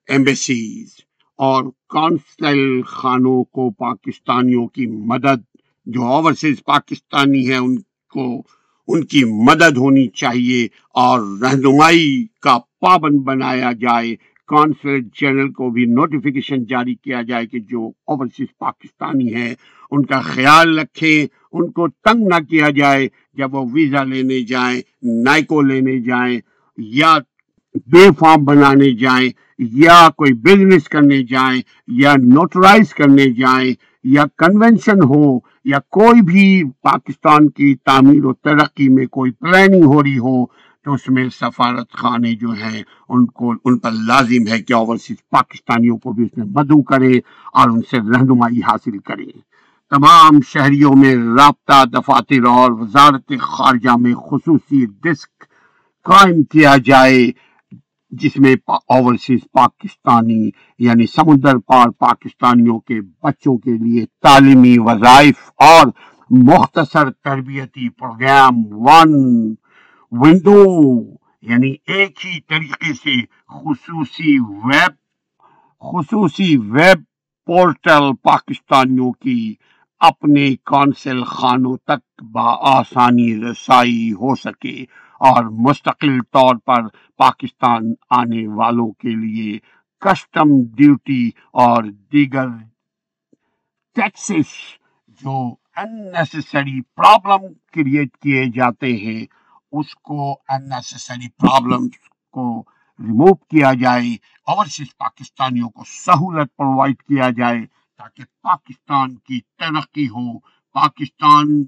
ایمبیسیز 0.08 0.96
اور 1.38 1.64
کونسل 1.90 2.82
خانوں 2.82 3.44
کو 3.44 3.70
پاکستانیوں 3.70 4.68
کی 4.68 4.88
مدد 4.88 5.49
جو 5.94 6.04
اوورسیز 6.04 6.64
پاکستانی 6.64 7.50
ہیں، 7.50 7.58
ان 7.58 7.76
کو، 8.14 8.42
ان 8.88 9.04
کی 9.04 9.24
مدد 9.24 9.78
ہونی 9.78 10.08
چاہیے 10.08 10.68
اور 10.94 11.20
رہنمائی 11.42 12.26
کا 12.42 12.58
پابند 12.80 13.20
بنایا 13.20 13.72
جائے۔ 13.72 14.16
کانسلیٹ 14.48 15.04
جنرل 15.22 15.52
کو 15.52 15.70
بھی 15.70 15.86
نوٹیفیکیشن 15.86 16.64
جاری 16.66 16.96
کیا 16.96 17.22
جائے 17.22 17.46
کہ 17.48 17.60
جو 17.60 17.92
اوورسیز 18.08 18.48
پاکستانی 18.60 19.34
ہیں، 19.34 19.54
ان 19.92 20.06
کا 20.06 20.20
خیال 20.22 20.80
رکھیں۔ 20.80 21.28
ان 21.54 21.72
کو 21.72 21.88
تنگ 21.88 22.28
نہ 22.28 22.40
کیا 22.50 22.70
جائے 22.70 23.08
جب 23.34 23.56
وہ 23.56 23.66
ویزا 23.74 24.04
لینے 24.04 24.42
جائیں 24.42 24.82
نائکو 25.24 25.62
لینے 25.62 26.00
جائیں، 26.00 26.40
یا 26.78 27.18
بے 27.76 28.08
فارم 28.20 28.44
بنانے 28.46 28.92
جائیں، 28.94 29.30
یا 29.60 30.10
کوئی 30.18 30.34
بزنس 30.34 30.84
کرنے 30.84 31.24
جائیں، 31.24 31.62
یا 31.88 32.14
نوٹرائز 32.16 32.94
کرنے 32.94 33.30
جائیں۔ 33.34 33.74
یا 34.14 34.26
کنونشن 34.38 35.04
ہو 35.04 35.40
یا 35.66 35.80
کوئی 35.90 36.22
بھی 36.22 36.64
پاکستان 36.82 37.50
کی 37.50 37.76
تعمیر 37.76 38.26
و 38.26 38.34
ترقی 38.34 38.90
میں 38.90 39.06
کوئی 39.06 39.32
پلاننگ 39.32 39.86
ہو 39.86 40.04
رہی 40.04 40.18
ہو، 40.18 40.46
تو 40.86 40.94
اس 40.94 41.10
میں 41.10 41.28
سفارت 41.30 41.92
خانے 41.92 42.34
جو 42.34 42.52
ہیں، 42.52 42.82
ان 43.10 43.26
کو، 43.26 43.54
ان 43.66 43.78
پر 43.78 43.92
لازم 43.92 44.48
ہے 44.48 44.62
کہ 44.62 44.74
اوورسیز 44.74 45.18
پاکستانیوں 45.30 45.98
کو 45.98 46.12
بھی 46.12 46.24
اس 46.24 46.38
میں 46.38 46.46
مدعو 46.46 46.82
کرے 46.82 47.18
اور 47.54 47.70
ان 47.70 47.82
سے 47.92 47.98
رہنمائی 47.98 48.60
حاصل 48.60 48.98
کریں 48.98 49.32
تمام 49.92 50.40
شہریوں 50.48 50.96
میں 50.96 51.16
رابطہ، 51.16 51.84
دفاتر 51.86 52.46
اور 52.48 52.72
وزارت 52.72 53.32
خارجہ 53.42 53.96
میں 53.98 54.14
خصوصی 54.14 54.86
ڈسک 55.04 55.44
قائم 56.06 56.44
کیا 56.44 56.76
جائے۔ 56.86 57.32
جس 58.12 58.38
میں 58.38 58.56
اوورسیز 58.68 59.40
پاکستانی 59.52 60.50
یعنی 60.80 61.06
سمندر 61.06 61.58
پار 61.58 61.90
پاکستانیوں 61.90 62.80
کے 62.80 63.02
بچوں 63.02 63.58
کے 63.58 63.72
لیے 63.72 64.06
تعلیمی 64.06 64.78
وظائف 64.78 65.52
اور 65.56 65.88
مختصر 66.30 67.12
تربیتی 67.12 67.90
پروگرام 67.90 68.54
ون 68.72 69.14
ونڈو 70.12 70.64
یعنی 71.42 71.76
ایک 71.86 72.26
ہی 72.26 72.40
طریقے 72.42 72.94
سے 72.94 73.22
خصوصی 73.48 74.40
ویب 74.40 74.92
خصوصی 75.82 76.58
ویب 76.58 77.04
پورٹل 77.46 78.14
پاکستانیوں 78.22 79.12
کی 79.12 79.54
اپنے 80.00 80.56
کونسل 80.56 81.24
خانوں 81.24 81.78
تک 81.78 82.24
بآسانی 82.24 83.36
رسائی 83.36 84.12
ہو 84.14 84.36
سکے۔ 84.36 84.86
اور 85.20 85.44
مستقل 85.44 86.20
طور 86.32 86.56
پر 86.56 86.88
پاکستان 87.18 87.94
آنے 88.10 88.48
والوں 88.48 88.92
کے 88.92 89.16
لیے 89.16 89.58
کسٹم 90.02 90.50
ڈیوٹی 90.76 91.30
اور 91.54 91.84
دیگر 92.12 92.48
ٹیکسز 93.96 94.52
جو 95.22 95.38
اننیسری 95.76 96.82
پرابلم 96.82 97.48
کریٹ 97.74 98.18
کیے 98.18 98.46
جاتے 98.56 98.96
ہیں، 98.98 99.26
اس 99.72 99.96
کو 99.96 100.32
اننیسری 100.50 101.28
پرابلم 101.30 101.88
کو 102.36 102.64
ریموو 103.00 103.34
کیا 103.34 103.74
جائے 103.74 104.16
اوورسیز 104.48 104.98
پاکستانیوں 104.98 105.70
کو 105.70 105.84
سہولت 105.86 106.56
پرووائڈ 106.56 107.02
کیا 107.02 107.30
جائے 107.38 107.66
تاکہ 108.00 108.24
پاکستان 108.42 109.16
کی 109.16 109.40
ترقی 109.58 110.08
ہو، 110.08 110.40
پاکستان 110.76 111.62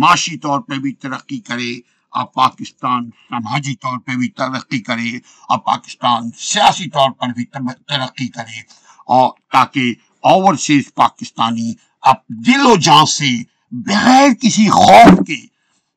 معاشی 0.00 0.38
طور 0.38 0.60
پہ 0.60 0.78
بھی 0.78 0.92
ترقی 0.94 1.38
کرے۔ 1.40 1.72
اور 2.10 2.24
پاکستان 2.24 3.10
سماجی 3.28 3.74
طور 3.74 3.98
پہ 3.98 4.12
بھی 4.16 4.28
ترقی 4.28 4.80
کرے 4.80 5.16
اور 5.48 5.58
پاکستان 5.58 6.30
سیاسی 6.36 6.90
طور 6.90 7.10
پر 7.10 7.26
بھی 7.28 7.44
ترقی 7.88 8.28
کرے 8.28 8.60
اور 9.06 9.30
تاکہ 9.52 9.94
اوورسیز 10.20 10.94
پاکستانی 10.94 11.74
اب 12.02 12.16
دل 12.28 12.66
و 12.66 12.76
جان 12.76 13.06
سے 13.06 13.42
بغیر 13.70 14.34
کسی 14.34 14.68
خوف 14.68 15.26
کے، 15.26 15.46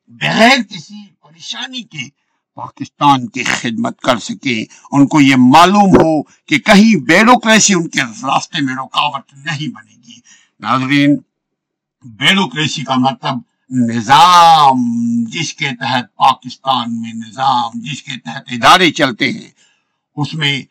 بغیر 0.08 0.62
کسی 0.62 1.06
پریشانی 1.22 1.82
کے 1.82 2.08
پاکستان 2.54 3.28
کی 3.28 3.42
خدمت 3.42 4.00
کر 4.00 4.18
سکیں۔ 4.18 4.64
ان 4.92 5.06
کو 5.06 5.20
یہ 5.20 5.36
معلوم 5.36 5.90
ہو 5.96 6.22
کہ 6.22 6.58
کہیں 6.58 7.00
بیروکریسی 7.00 7.74
ان 7.74 7.88
کے 7.88 8.02
راستے 8.02 8.60
میں 8.60 8.74
رکاوٹ 8.74 9.34
نہیں 9.34 9.68
بنے 9.68 9.94
گی۔ 10.06 10.20
ناظرین 10.60 11.16
بیروکریسی 12.04 12.84
کا 12.84 12.94
مطلب 12.94 13.38
نظام 13.70 14.74
جس 15.24 15.54
کے 15.54 15.70
تحت 15.80 16.16
پاکستان 16.16 17.00
میں 17.00 17.12
نظام، 17.14 17.70
جس 17.74 18.02
کے 18.02 18.12
تحت 18.16 18.42
ادارے 18.46 18.90
چلتے 18.90 19.32
ہیں، 19.32 19.50
اس 20.16 20.34
میں 20.34 20.62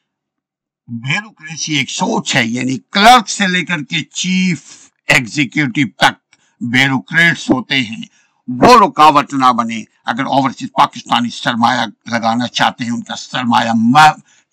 بیروکریسی 0.88 1.74
ایک 1.74 1.90
سوچ 1.90 2.36
ہے 2.36 2.46
یعنی 2.46 2.78
کلرک 2.92 3.30
سے 3.30 3.48
لے 3.48 3.66
کر 3.66 3.78
کے 3.78 4.04
چیف 4.04 4.62
ایگزیکٹو 5.08 5.88
تک 5.98 6.36
بیروکریٹس 6.62 7.50
ہوتے 7.50 7.82
ہیں۔ 7.82 8.04
وہ 8.48 8.88
رکاوٹ 8.88 9.34
نہ 9.34 9.54
بنے۔ 9.54 9.84
اگر 10.06 10.24
اوورسیز 10.26 10.70
پاکستانی 10.74 11.30
سرمایہ 11.30 12.10
لگانا 12.12 12.48
چاہتے 12.48 12.84
ہیں، 12.84 12.92
ان 12.92 13.04
کا 13.04 13.16
سرمایہ 13.16 13.72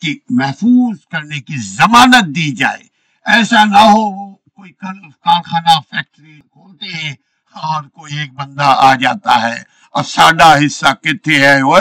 کی 0.03 0.19
محفوظ 0.31 0.99
کرنے 1.11 1.41
کی 1.41 1.55
ضمانت 1.57 2.37
دی 2.37 2.55
جائے۔ 2.55 2.83
ایسا 3.25 3.65
نہ 3.65 3.79
ہو 3.79 4.35
کوئی 4.35 4.73
کارخانہ 4.73 5.81
فیکٹری 5.91 6.41
کھولتے 6.53 6.87
ہیں 6.87 7.15
اور 7.63 7.83
کوئی 7.83 8.19
ایک 8.19 8.35
بندہ 8.35 8.75
آ 8.77 8.95
جاتا 8.95 9.43
ہے 9.43 9.63
اور 9.91 10.05
ساڈا 10.05 10.57
حصہ 10.57 10.95
کتنے 11.03 11.39
ہے؟ 11.39 11.63
وہ 11.63 11.79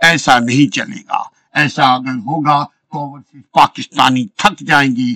ایسا 0.00 0.38
نہیں 0.38 0.72
چلے 0.72 1.00
گا۔ 1.08 1.22
ایسا 1.54 1.94
اگر 1.94 2.18
ہوگا 2.26 2.64
تو 2.64 3.16
پاکستانی 3.52 4.26
تھک 4.36 4.60
جائیں 4.60 4.96
گی۔ 4.96 5.14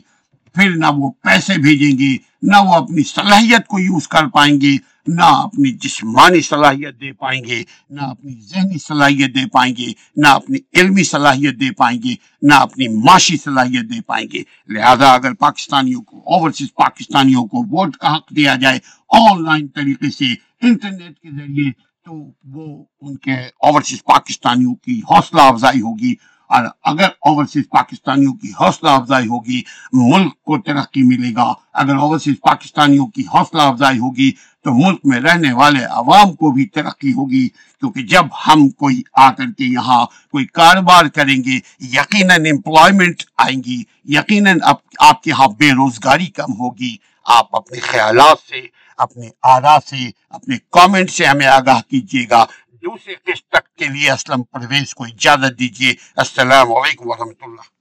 پھر 0.54 0.76
نہ 0.76 0.86
وہ 0.86 1.10
پیسے 1.10 1.58
بھیجیں 1.58 1.98
گی، 1.98 2.18
نہ 2.42 2.56
وہ 2.56 2.74
اپنی 2.74 3.02
صلاحیت 3.02 3.66
کو 3.66 3.78
یوز 3.78 4.08
کر 4.08 4.26
پائیں 4.26 4.60
گی۔ 4.60 4.78
نہ 5.06 5.22
اپنی 5.22 5.72
جسمانی 5.72 6.40
صلاحیت 6.40 7.00
دے 7.00 7.12
پائیں 7.12 7.44
گے، 7.44 7.62
نہ 7.90 8.00
اپنی 8.00 8.34
ذہنی 8.40 8.78
صلاحیت 8.78 9.34
دے 9.34 9.48
پائیں 9.48 9.74
گے، 9.76 9.92
نہ 10.16 10.28
اپنی 10.28 10.58
علمی 10.74 11.04
صلاحیت 11.04 11.60
دے 11.60 11.70
پائیں 11.70 11.98
گے، 12.04 12.14
نہ 12.42 12.54
اپنی 12.54 12.88
معاشی 12.88 13.36
صلاحیت 13.36 13.82
دے 13.82 14.00
پائیں 14.00 14.26
گے۔ 14.32 14.42
لہذا 14.68 15.14
اگر 15.14 15.34
پاکستانیوں 15.34 16.02
کو 16.02 16.16
اوورسیز 16.16 16.74
پاکستانیوں 16.74 17.46
کو 17.46 17.58
ووٹ 17.58 17.96
کا 17.96 18.16
حق 18.16 18.30
دیا 18.36 18.54
جائے 18.54 18.78
آن 19.08 19.44
لائن 19.44 19.68
طریقے 19.68 20.10
سے 20.10 20.34
انٹرنیٹ 20.66 21.18
کے 21.18 21.28
ذریعے، 21.30 21.70
تو 22.06 22.32
وہ 22.44 22.84
ان 23.00 23.16
کے 23.16 23.32
اوورسیز 23.32 24.04
پاکستانیوں 24.04 24.74
کی 24.74 25.00
حوصلہ 25.10 25.40
افزائی 25.40 25.80
ہوگی۔ 25.80 26.14
اور 26.46 26.64
اگر 26.82 27.08
اوورسیز 27.20 27.64
پاکستانیوں 27.70 28.34
کی 28.34 28.52
حوصلہ 28.60 28.90
افزائی 28.90 29.26
ہوگی، 29.26 29.62
ملک 29.92 30.42
کو 30.42 30.58
ترقی 30.58 31.02
ملے 31.02 31.34
گا۔ 31.36 31.52
اگر 31.72 31.96
اوورسیز 31.96 32.34
پاکستانیوں 32.42 33.06
کی 33.06 33.22
حوصلہ 33.22 33.62
افزائی 33.62 33.98
ہوگی، 33.98 34.30
تو 34.64 34.72
ملک 34.72 35.00
میں 35.04 35.20
رہنے 35.20 35.52
والے 35.52 35.84
عوام 35.84 36.32
کو 36.32 36.50
بھی 36.50 36.66
ترقی 36.66 37.12
ہوگی۔ 37.12 37.48
کیونکہ 37.48 38.02
جب 38.02 38.26
ہم 38.46 38.68
کوئی 38.68 39.02
آ 39.14 39.30
کر 39.30 39.44
کے 39.44 39.64
یہاں 39.64 40.06
کوئی 40.06 40.46
کاروبار 40.46 41.04
کریں 41.04 41.36
گے، 41.36 41.58
یقیناً 41.80 42.46
امپلائمنٹ 42.46 43.22
آئیں 43.38 43.62
گی۔ 43.66 43.82
یقیناً 44.04 44.58
آپ 45.00 45.22
کے 45.22 45.30
یہاں 45.30 45.48
بے 45.48 45.70
روزگاری 45.70 46.26
کم 46.26 46.52
ہوگی۔ 46.52 46.96
آپ 47.24 47.56
اپنے 47.56 47.78
خیالات 47.78 48.38
سے، 48.50 48.66
اپنے 48.98 49.28
آرا 49.42 49.78
سے، 49.86 50.10
اپنے 50.30 50.56
کامنٹ 50.70 51.10
سے 51.10 51.26
ہمیں 51.26 51.46
آگاہ 51.46 51.80
کیجیے 51.90 52.26
گا۔ 52.30 52.44
دوسرے 52.86 53.14
قسط 53.24 53.46
تک 53.48 53.74
کے 53.78 53.86
لیے 53.94 54.10
اسلم 54.10 54.42
پرویز 54.42 54.94
کو 54.94 55.04
اجازت 55.04 55.58
دیجیے 55.58 55.94
السلام 56.16 56.72
علیکم 56.72 57.08
ورحمۃ 57.10 57.42
اللہ۔ 57.42 57.75